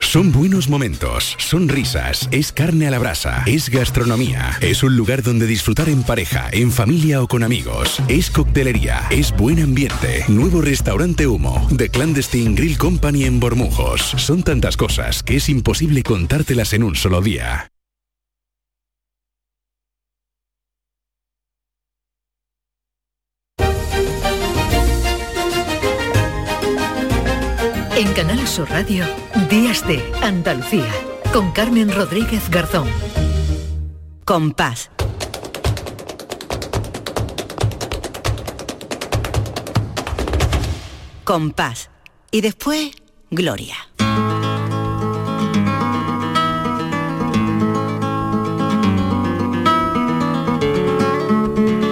[0.00, 5.22] Son buenos momentos, son risas, es carne a la brasa, es gastronomía, es un lugar
[5.22, 10.62] donde disfrutar en pareja, en familia o con amigos, es coctelería, es buen ambiente, nuevo
[10.62, 14.00] restaurante Humo, The Clandestine Grill Company en Bormujos.
[14.16, 17.70] Son tantas cosas que es imposible contártelas en un solo día.
[28.16, 29.04] Canal Sur Radio,
[29.50, 30.90] Días de Andalucía,
[31.34, 32.88] con Carmen Rodríguez Garzón.
[34.24, 34.90] Compás.
[41.24, 41.90] Compás.
[42.30, 42.90] Y después,
[43.30, 43.76] Gloria.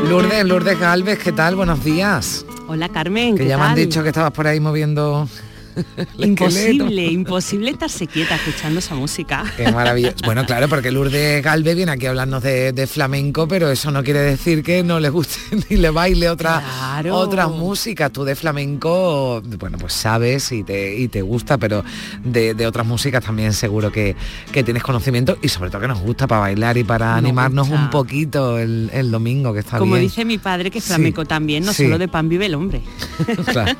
[0.08, 1.56] Lourdes, Lourdes Galvez, ¿qué tal?
[1.56, 2.44] Buenos días.
[2.68, 3.76] Hola Carmen, Que ¿qué ya me han tal?
[3.84, 5.28] dicho que estabas por ahí moviendo
[6.18, 9.44] Imposible, imposible estarse quieta escuchando esa música.
[9.56, 10.16] Qué maravilloso.
[10.24, 14.02] Bueno, claro, porque Lourdes Galvez viene aquí a hablarnos de, de flamenco, pero eso no
[14.02, 15.38] quiere decir que no le guste
[15.70, 17.16] ni le baile otra, Claro.
[17.16, 18.12] otras músicas.
[18.12, 21.84] Tú de flamenco, bueno, pues sabes y te, y te gusta, pero
[22.22, 24.14] de, de otras músicas también seguro que,
[24.52, 27.68] que tienes conocimiento y sobre todo que nos gusta para bailar y para Nos animarnos
[27.68, 27.82] gusta.
[27.84, 30.06] un poquito el, el domingo, que está Como bien.
[30.06, 31.84] dice mi padre, que Sí, flamenco también, no sí.
[31.84, 32.80] solo de pan vive el hombre.
[33.44, 33.76] Claro.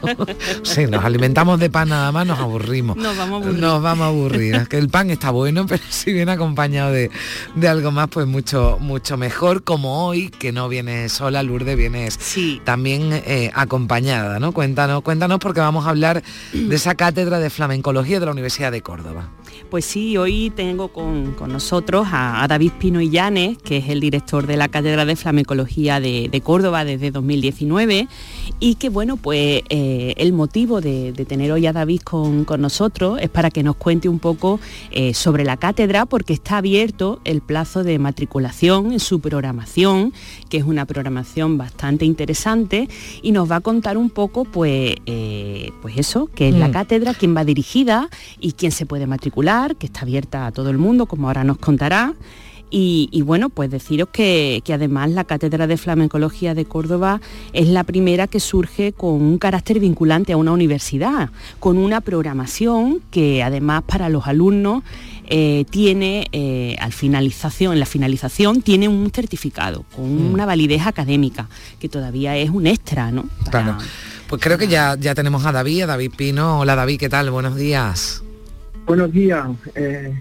[0.63, 2.97] Sí, nos alimentamos de pan nada más, nos aburrimos.
[2.97, 3.61] Nos vamos a aburrir.
[3.61, 4.55] Nos vamos a aburrir.
[4.55, 7.11] Es que el pan está bueno, pero si viene acompañado de,
[7.55, 9.65] de algo más, pues mucho, mucho mejor.
[9.65, 12.19] Como hoy, que no vienes sola, Lourdes, vienes
[12.65, 14.53] también eh, acompañada, ¿no?
[14.53, 16.23] Cuéntanos, cuéntanos porque vamos a hablar
[16.53, 19.29] de esa cátedra de flamencología de la Universidad de Córdoba.
[19.71, 23.99] Pues sí, hoy tengo con, con nosotros a, a David Pino Illanes, que es el
[23.99, 28.07] director de la Cátedra de Flamencología de, de Córdoba desde 2019
[28.61, 32.61] y que bueno, pues eh, el motivo de, de tener hoy a David con, con
[32.61, 34.61] nosotros es para que nos cuente un poco
[34.93, 40.13] eh, sobre la cátedra porque está abierto el plazo de matriculación en su programación,
[40.51, 42.89] que es una programación bastante interesante
[43.23, 46.73] y nos va a contar un poco pues, eh, pues eso, que es la Mm.
[46.73, 48.09] cátedra, quién va dirigida
[48.39, 51.59] y quién se puede matricular, que está abierta a todo el mundo, como ahora nos
[51.59, 52.15] contará.
[52.71, 57.21] Y, y bueno, pues deciros que, que además la Cátedra de Flamencología de Córdoba
[57.53, 61.31] es la primera que surge con un carácter vinculante a una universidad,
[61.61, 64.83] con una programación que además para los alumnos
[65.27, 70.33] eh, tiene eh, al finalización, en la finalización tiene un certificado con Mm.
[70.35, 71.49] una validez académica,
[71.79, 73.27] que todavía es un extra, ¿no?
[73.53, 73.79] Para- Claro.
[74.27, 76.59] Pues creo que ya, ya tenemos a David, a David Pino.
[76.61, 77.31] Hola David, ¿qué tal?
[77.31, 78.24] Buenos días.
[78.87, 80.13] Buenos días, eh,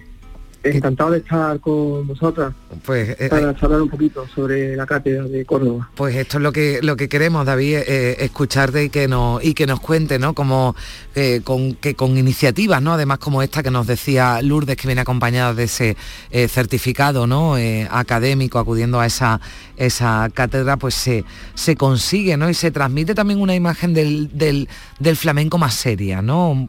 [0.64, 2.54] encantado de estar con vosotras
[2.84, 5.90] Pues eh, para charlar un poquito sobre la cátedra de Córdoba.
[5.94, 9.54] Pues esto es lo que lo que queremos, David, eh, escucharte y que nos y
[9.54, 10.34] que nos cuente, ¿no?
[10.34, 10.74] Como
[11.14, 12.94] eh, con que con iniciativas, ¿no?
[12.94, 15.96] Además como esta que nos decía Lourdes, que viene acompañada de ese
[16.30, 17.58] eh, certificado, ¿no?
[17.58, 19.40] Eh, académico, acudiendo a esa
[19.76, 22.48] esa cátedra, pues se se consigue, ¿no?
[22.48, 24.68] Y se transmite también una imagen del, del,
[24.98, 26.68] del flamenco más seria, ¿no?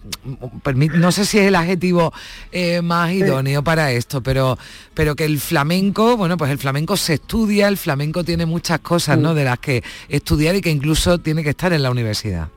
[0.94, 2.14] No sé si es el adjetivo
[2.52, 4.58] eh, más idóneo para esto, pero
[4.94, 9.18] pero que el flamenco, bueno, pues el flamenco se estudia, el flamenco tiene muchas cosas,
[9.18, 9.34] ¿no?
[9.34, 12.48] De las que estudiar y que incluso tiene que estar en la universidad.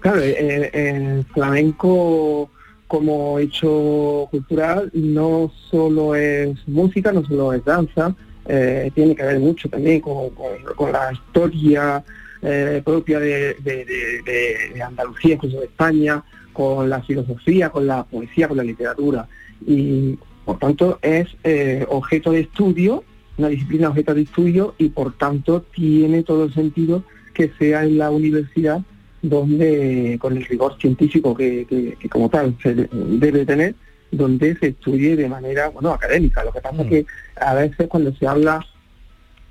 [0.00, 2.50] Claro, eh, el flamenco
[2.90, 8.16] como hecho cultural no solo es música, no solo es danza,
[8.52, 10.30] eh, tiene que ver mucho también con,
[10.76, 12.02] con- la historia
[12.42, 16.22] eh, propia de, de- Andalucía, incluso de España,
[16.52, 19.28] con la filosofía, con la poesía, con la literatura.
[19.66, 23.04] Y por tanto es eh, objeto de estudio,
[23.38, 27.98] una disciplina objeto de estudio y por tanto tiene todo el sentido que sea en
[27.98, 28.80] la universidad
[29.22, 33.74] donde con el rigor científico que, que- que como tal se de- debe tener,
[34.10, 36.44] donde se estudie de manera bueno académica.
[36.44, 37.06] Lo que pasa es que
[37.40, 38.64] a veces cuando se habla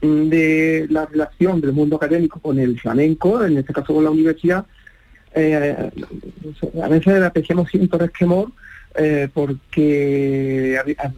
[0.02, 4.12] mm, de la relación del mundo académico con el flamenco, en este caso con la
[4.12, 4.66] universidad,
[5.36, 5.92] eh,
[6.82, 8.52] a veces apreciamos cierto resquemor
[8.96, 11.14] eh, porque a- a-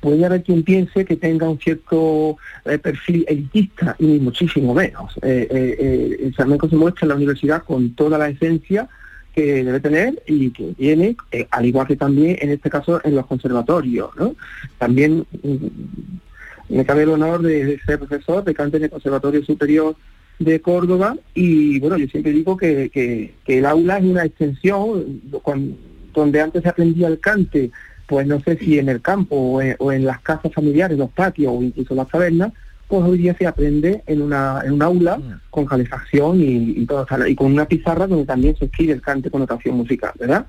[0.00, 5.12] puede haber quien piense que tenga un cierto eh, perfil elitista y muchísimo menos.
[5.22, 8.88] Eh, el flamenco se muestra en la universidad con toda la esencia
[9.36, 13.14] que debe tener y que tiene, eh, al igual que también en este caso en
[13.14, 14.10] los conservatorios.
[14.16, 14.34] ¿no?
[14.78, 19.94] También mm, me cabe el honor de, ser profesor de cante en el Conservatorio Superior
[20.38, 25.76] de Córdoba y bueno, yo siempre digo que, que- el aula es una extensión, cuan-
[26.14, 27.70] donde antes se aprendía el cante,
[28.06, 31.10] pues no sé si en el campo o en, o en las casas familiares, los
[31.10, 32.52] patios o incluso las tabernas,
[32.88, 35.20] pues hoy día se aprende en una en un aula
[35.50, 39.30] con calefacción y, y todo, y con una pizarra donde también se escribe el cante
[39.30, 40.46] con notación musical, ¿verdad?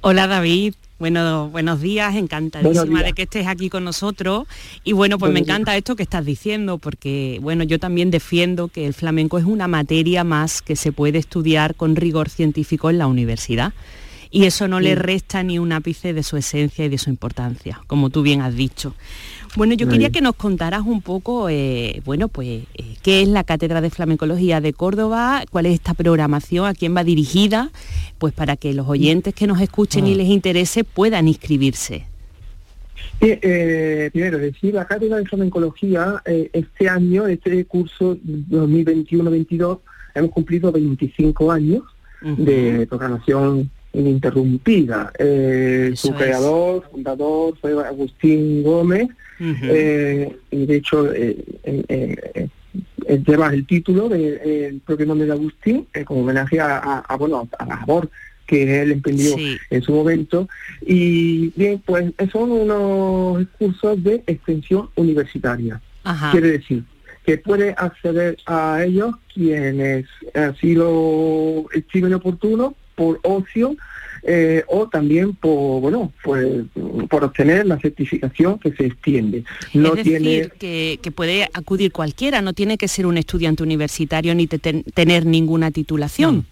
[0.00, 3.04] Hola David, bueno, buenos días, encantadísima Buenos días.
[3.04, 4.46] de que estés aquí con nosotros.
[4.84, 5.48] Y bueno, pues me días.
[5.48, 9.68] encanta esto que estás diciendo, porque bueno, yo también defiendo que el flamenco es una
[9.68, 13.72] materia más que se puede estudiar con rigor científico en la universidad.
[14.32, 17.80] Y eso no le resta ni un ápice de su esencia y de su importancia,
[17.88, 18.94] como tú bien has dicho.
[19.56, 23.42] Bueno, yo quería que nos contaras un poco, eh, bueno, pues, eh, qué es la
[23.42, 27.70] Cátedra de Flamencología de Córdoba, cuál es esta programación, a quién va dirigida,
[28.18, 32.06] pues para que los oyentes que nos escuchen y les interese puedan inscribirse.
[33.20, 39.80] Sí, eh, primero, decir, la cátedra de flamencología, eh, este año, este curso 2021-22,
[40.14, 41.82] hemos cumplido 25 años
[42.22, 45.12] de programación ininterrumpida.
[45.18, 46.14] Eh, su es.
[46.14, 49.08] creador, fundador, fue Agustín Gómez,
[49.40, 52.48] eh, y de hecho eh, eh,
[53.26, 57.64] lleva el título del propio nombre de Agustín, como homenaje a, a- a, bueno, a
[57.66, 58.10] la labor
[58.46, 59.56] que él emprendió Sí.
[59.70, 60.48] en su momento.
[60.84, 65.80] Y bien, pues son unos cursos de extensión universitaria.
[66.04, 66.30] Ajá.
[66.32, 66.82] Quiere decir
[67.24, 73.76] que puede acceder a ellos quienes así lo estimen oportuno por ocio
[74.22, 76.46] eh, o también por bueno pues
[77.08, 79.44] por obtener la certificación que se extiende.
[79.74, 83.62] No es decir, tiene que, que puede acudir cualquiera, no tiene que ser un estudiante
[83.62, 86.46] universitario ni te- ten- tener ninguna titulación.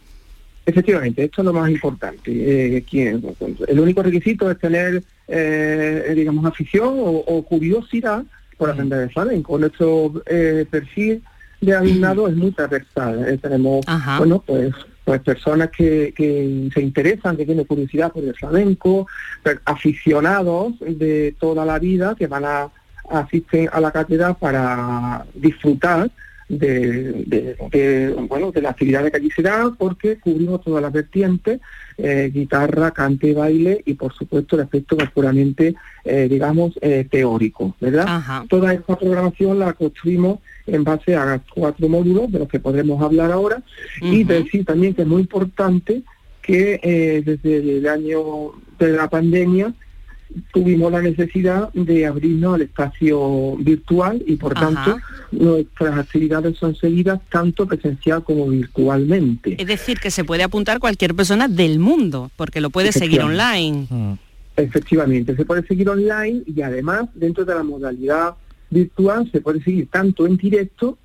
[0.66, 2.30] Efectivamente, esto es lo más importante.
[2.76, 3.22] Eh, quien-
[3.68, 8.22] el único requisito es tener, eh, digamos, afición o, o curiosidad
[8.58, 9.56] por aprender el flamenco.
[9.58, 11.22] Nuestro eh, perfil
[11.62, 13.24] de alumnado es muy transversal.
[13.28, 14.18] Eh, tenemos, Ajá.
[14.18, 14.74] bueno, pues
[15.08, 16.12] pues personas que,
[16.74, 19.06] se interesan, que tienen curiosidad por el flamenco,
[19.64, 22.68] aficionados de toda la vida que van a
[23.08, 26.10] asisten a la cátedra para disfrutar
[26.48, 30.92] de, de- de, bueno de la actividad que allí se da porque cubrimos todas las
[30.92, 31.60] vertientes
[31.98, 35.74] eh, guitarra cante baile y por supuesto el aspecto más puramente
[36.04, 38.06] eh, digamos eh, teórico verdad
[38.48, 43.30] toda esta programación la construimos en base a cuatro módulos de los que podremos hablar
[43.32, 43.62] ahora
[44.00, 46.02] y decir también que es muy importante
[46.42, 49.74] que eh, desde el año de la pandemia
[50.52, 54.66] tuvimos la necesidad de abrirnos al espacio virtual y por Ajá.
[54.66, 54.98] tanto
[55.32, 59.56] nuestras actividades son seguidas tanto presencial como virtualmente.
[59.58, 63.86] Es decir, que se puede apuntar cualquier persona del mundo, porque lo puede seguir online.
[64.56, 68.34] Efectivamente, se puede seguir online y además dentro de la modalidad
[68.70, 70.98] virtual se puede seguir tanto en directo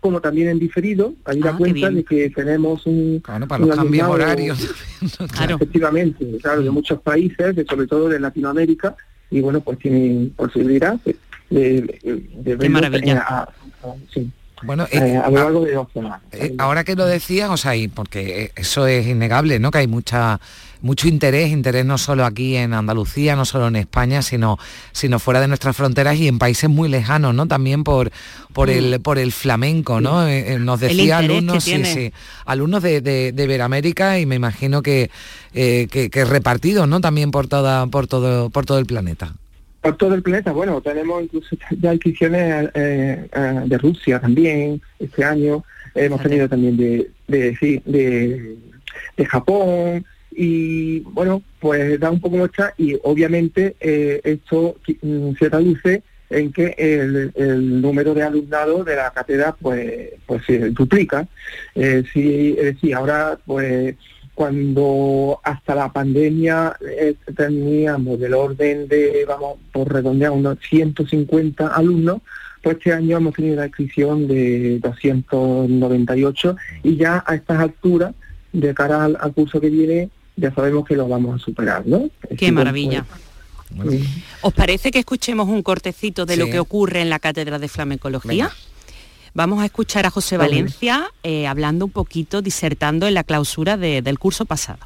[0.00, 1.14] como también en diferido.
[1.24, 3.22] Hay Ah, da qué cuenta de que tenemos un...
[3.24, 4.58] para un los cambios horarios.
[5.48, 8.94] Efectivamente, claro, de muchos países, de, sobre todo de Latinoamérica,
[9.30, 11.16] y bueno, pues tienen posibilidad de,
[11.50, 13.14] de, de maravilla.
[13.14, 13.48] eh, a- a-
[14.12, 14.30] sí,
[14.62, 16.20] Bueno, eh, eh, a lo largo de dos semanas.
[16.32, 19.70] Eh, ahora que lo decías, o sea, y porque eso es innegable, ¿no?
[19.70, 20.40] Que hay mucha
[20.82, 24.58] mucho interés, interés no solo aquí en Andalucía, no solo en España, sino
[24.92, 27.46] sino fuera de nuestras fronteras y en países muy lejanos, ¿no?
[27.46, 28.10] También por
[28.52, 30.26] por el por el flamenco, ¿no?
[30.26, 32.12] Eh, eh, nos decía alumnos, sí, sí,
[32.44, 35.10] alumnos de, de, de Iberoamérica y me imagino que,
[35.54, 37.00] eh, que que repartidos, ¿no?
[37.00, 39.34] También por toda por todo por todo el planeta.
[39.82, 45.22] Por todo el planeta, bueno, tenemos incluso ya inscripciones eh, eh, de Rusia también este
[45.24, 45.62] año,
[45.94, 48.56] hemos tenido también de, de, sí, de,
[49.16, 50.04] de Japón
[50.36, 56.52] y bueno, pues da un poco muestra y obviamente eh, esto mm, se traduce en
[56.52, 61.26] que el, número de alumnado de la cátedra pues pues se duplica.
[61.74, 63.96] Eh, sí, decir, ahora pues
[64.34, 72.20] cuando hasta la pandemia eh, teníamos del orden de, vamos, por redondear, unos 150 alumnos,
[72.62, 78.14] pues este año hemos tenido la inscripción de 298 y ya a estas alturas,
[78.52, 82.08] de cara al, al curso que viene, ya sabemos que lo vamos a superar, ¿no?
[82.38, 83.04] Qué maravilla.
[83.76, 84.00] pues,
[84.42, 88.50] ¿Os parece que escuchemos un cortecito de lo que ocurre en la Cátedra de Flamencología?
[89.34, 90.50] Vamos a escuchar a José Vale.
[90.56, 94.78] Valencia eh, hablando un poquito, disertando en la clausura de- del curso pasado.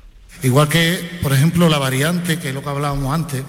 [0.43, 3.45] Igual que, por ejemplo, la variante, que es lo que hablábamos antes,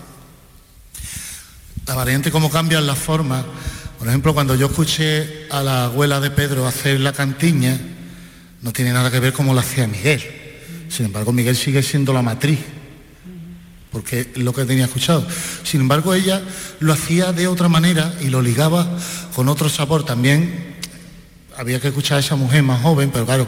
[1.87, 3.45] la variante cómo cambian las formas.
[3.97, 7.79] Por ejemplo, cuando yo escuché a la abuela de Pedro hacer la cantiña,
[8.61, 10.21] no tiene nada que ver como la hacía Miguel.
[10.91, 12.59] Sin embargo, Miguel sigue siendo la matriz,
[13.93, 15.25] porque es lo que tenía escuchado.
[15.63, 16.41] Sin embargo, ella
[16.81, 18.97] lo hacía de otra manera y lo ligaba
[19.33, 20.03] con otro sabor.
[20.03, 20.75] También
[21.55, 23.47] había que escuchar a esa mujer más joven, pero claro,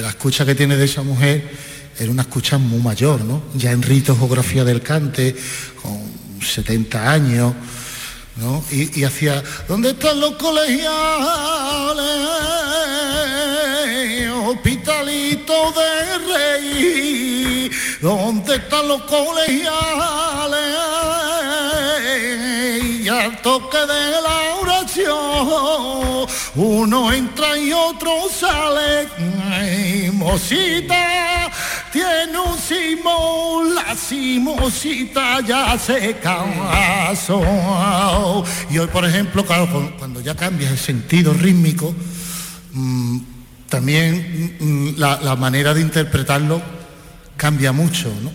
[0.00, 1.50] la escucha que tiene de esa mujer
[1.98, 3.42] era una escucha muy mayor, ¿no?
[3.56, 5.34] Ya en rito geografía del cante,
[5.82, 6.00] con
[6.40, 7.52] 70 años,
[8.36, 8.64] ¿no?
[8.70, 10.86] Y, y hacía, ¿dónde están los colegiales?
[13.82, 17.70] Hospitalitos de rey,
[18.00, 19.72] ¿dónde están los colegiales?
[23.00, 29.08] Y al toque de la oración, uno entra y otro sale.
[30.12, 31.50] Mosita,
[31.92, 37.42] tiene un simón, la simosita ya se casó.
[38.70, 39.44] Y hoy, por ejemplo,
[39.98, 41.92] cuando ya cambia el sentido rítmico,
[42.74, 43.31] mm,
[43.72, 46.60] también mm, la, la manera de interpretarlo
[47.38, 48.30] cambia mucho, ¿no?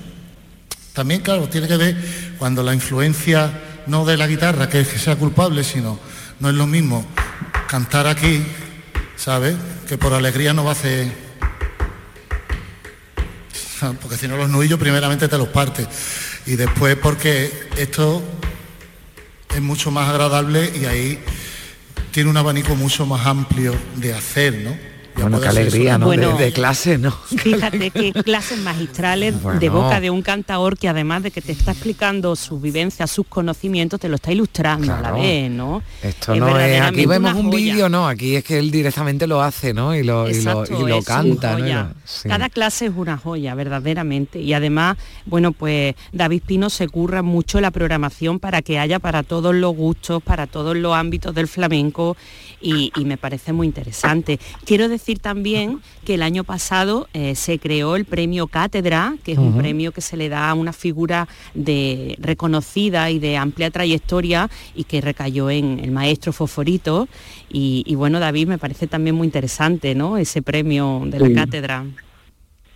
[0.93, 1.95] También, claro, tiene que ver
[2.39, 3.51] cuando la influencia
[3.85, 5.99] no de la guitarra, que es que sea culpable, sino
[6.39, 7.05] no es lo mismo
[7.67, 8.41] cantar aquí,
[9.15, 9.55] ¿sabes?
[9.87, 11.07] Que por alegría no va a hacer...
[14.01, 15.87] Porque si no los nudillos primeramente te los partes.
[16.47, 18.23] Y después porque esto
[19.55, 21.19] es mucho más agradable y ahí
[22.09, 24.96] tiene un abanico mucho más amplio de hacer, ¿no?
[25.21, 25.97] Bueno, qué alegría.
[25.97, 26.09] ¿no?
[26.09, 27.11] De- de, clase, ¿no?
[27.37, 29.71] Fíjate qué clases magistrales de Bueno.
[29.83, 33.99] boca de un cantador que además de que te está explicando sus vivencias, sus conocimientos,
[33.99, 35.81] te lo está ilustrando a la vez, ¿no?
[36.01, 39.41] Esto Es no es, aquí vemos un vídeo, no, aquí es que él directamente lo
[39.41, 39.95] hace, ¿no?
[39.95, 41.93] Y lo, y lo, y canta, ¿no?
[42.05, 42.27] Sí.
[42.29, 44.39] Cada clase es una joya, verdaderamente.
[44.39, 49.23] Y además, bueno, pues David Pino se curra mucho la programación para que haya para
[49.23, 52.17] todos los gustos, para todos los ámbitos del flamenco
[52.61, 54.39] y, y me parece muy interesante.
[54.65, 59.37] Quiero decir también que el año pasado eh, se creó el premio Cátedra, que es
[59.37, 64.49] un premio que se le da a una figura de reconocida y de amplia trayectoria
[64.75, 67.07] y que recayó en el maestro Fosforito.
[67.49, 70.17] Y, y bueno, David, me parece también muy interesante, ¿no?
[70.17, 71.33] Ese premio de la Sí.
[71.33, 71.85] cátedra.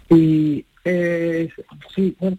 [0.09, 1.47] Y eh,
[1.95, 2.37] sí, bueno,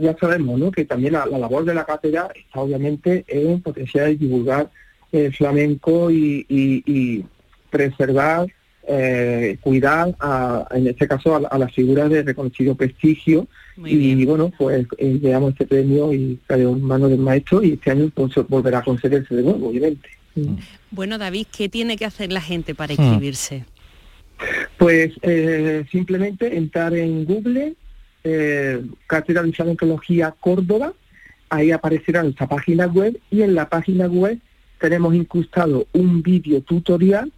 [0.00, 0.70] ya sabemos ¿no?
[0.72, 4.70] que también la, la labor de la cátedra está obviamente en potenciar y divulgar
[5.12, 7.24] el flamenco y, y- y
[7.70, 8.46] preservar,
[8.88, 13.46] eh, cuidar, a- en este caso, a, la- a las figuras de reconocido prestigio.
[13.84, 17.72] y bueno, pues eh, le damos este premio y cayó en manos del maestro y
[17.72, 20.08] este año pues, volverá a concederse de nuevo, obviamente.
[20.90, 23.00] Bueno, David, ¿qué tiene que hacer la gente para Hmm.
[23.00, 23.64] inscribirse?
[24.76, 27.74] Pues eh, simplemente entrar en Google,
[28.24, 30.92] eh, Cátedra de Flamencología Córdoba,
[31.48, 34.38] ahí aparecerá nuestra página web y en la página web
[34.80, 37.30] tenemos incrustado un vídeo tutorial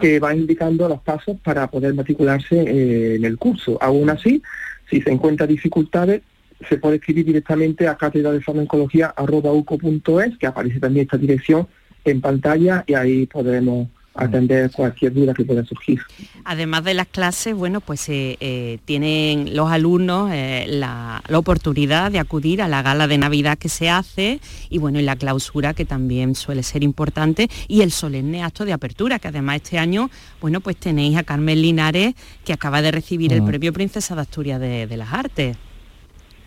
[0.00, 3.78] que va indicando los pasos para poder matricularse eh, en el curso.
[3.80, 4.42] Aún así,
[4.88, 6.22] si se encuentran dificultades,
[6.68, 11.66] se puede escribir directamente a cátedra de farmacología.uco.es, que aparece también esta dirección
[12.04, 16.00] en pantalla y ahí podremos atender cualquier duda que pueda surgir.
[16.44, 22.18] Además de las clases, bueno, pues eh, eh, tienen los alumnos eh, la, oportunidad de
[22.18, 24.40] acudir a la gala de Navidad que se hace
[24.70, 28.72] y bueno, y la clausura que también suele ser importante y el solemne acto de
[28.72, 30.10] apertura, que además este año,
[30.40, 32.14] bueno, pues tenéis a Carmen Linares
[32.44, 35.56] que acaba de recibir el premio Princesa de Asturias de, las Artes.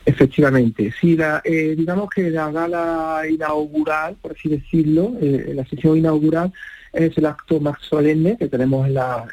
[0.06, 6.52] Efectivamente, sí, la, digamos que la gala inaugural, por así decirlo, la sesión inaugural
[6.94, 9.26] es el acto más solemne que tenemos en la,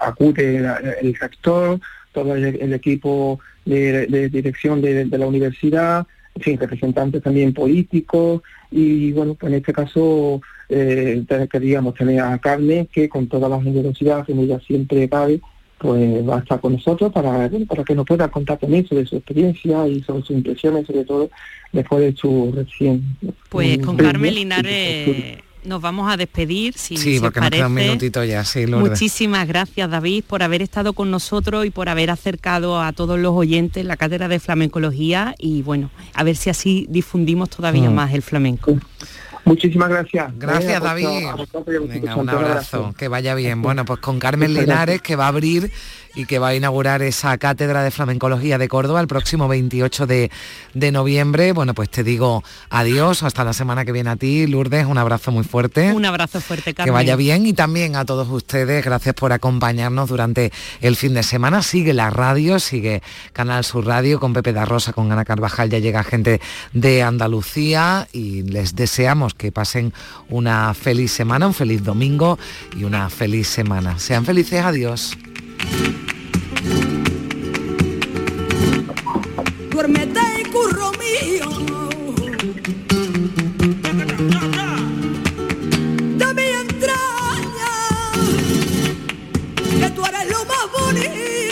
[0.00, 0.56] acude
[1.00, 1.80] el rector,
[2.12, 9.34] todo el, equipo de, dirección de, la universidad, en fin, representantes también políticos y bueno,
[9.34, 14.32] pues en este caso eh, queríamos tener a Carmen que con toda la generosidad que
[14.32, 15.40] ella siempre cabe,
[15.78, 19.16] pues va a estar con nosotros para, para que nos pueda contar también sobre su
[19.16, 21.30] experiencia y sobre sus impresiones, sobre todo
[21.72, 23.02] después de su recién...
[23.48, 26.74] Pues con Carmen Linares nos vamos a despedir.
[26.76, 30.92] Si, sí, porque nos queda un minutito ya, sí, Muchísimas gracias, David, por haber estado
[30.92, 35.62] con nosotros y por haber acercado a todos los oyentes la cátedra de flamencología y
[35.62, 37.94] bueno, a ver si así difundimos todavía mm.
[37.94, 38.78] más el flamenco.
[39.44, 40.32] Muchísimas gracias.
[40.38, 41.26] Gracias, David.
[41.88, 42.94] Venga, un abrazo.
[42.96, 43.62] Que vaya bien.
[43.62, 45.72] Bueno, pues con Carmen Linares, que va a abrir
[46.14, 50.30] y que va a inaugurar esa cátedra de flamencología de Córdoba el próximo 28 de,
[50.92, 51.52] noviembre.
[51.52, 55.30] Bueno, pues te digo adiós, hasta la semana que viene a ti, Lourdes, un abrazo
[55.30, 55.92] muy fuerte.
[55.92, 56.86] Un abrazo fuerte, Carmen.
[56.86, 61.22] Que vaya bien y también a todos ustedes, gracias por acompañarnos durante el fin de
[61.22, 61.62] semana.
[61.62, 63.02] Sigue la radio, sigue
[63.32, 66.40] Canal Sur Radio con Pepe da Rosa, con Ana Carvajal, ya llega gente
[66.72, 69.92] de Andalucía y les deseamos que pasen
[70.28, 72.38] una feliz semana, un feliz domingo
[72.76, 73.98] y una feliz semana.
[73.98, 75.16] Sean felices, adiós.
[79.70, 80.20] Duérmete,
[80.52, 81.48] curro mío.
[86.18, 87.72] De mi entraña,
[89.80, 91.49] que tú eres lo más bonito.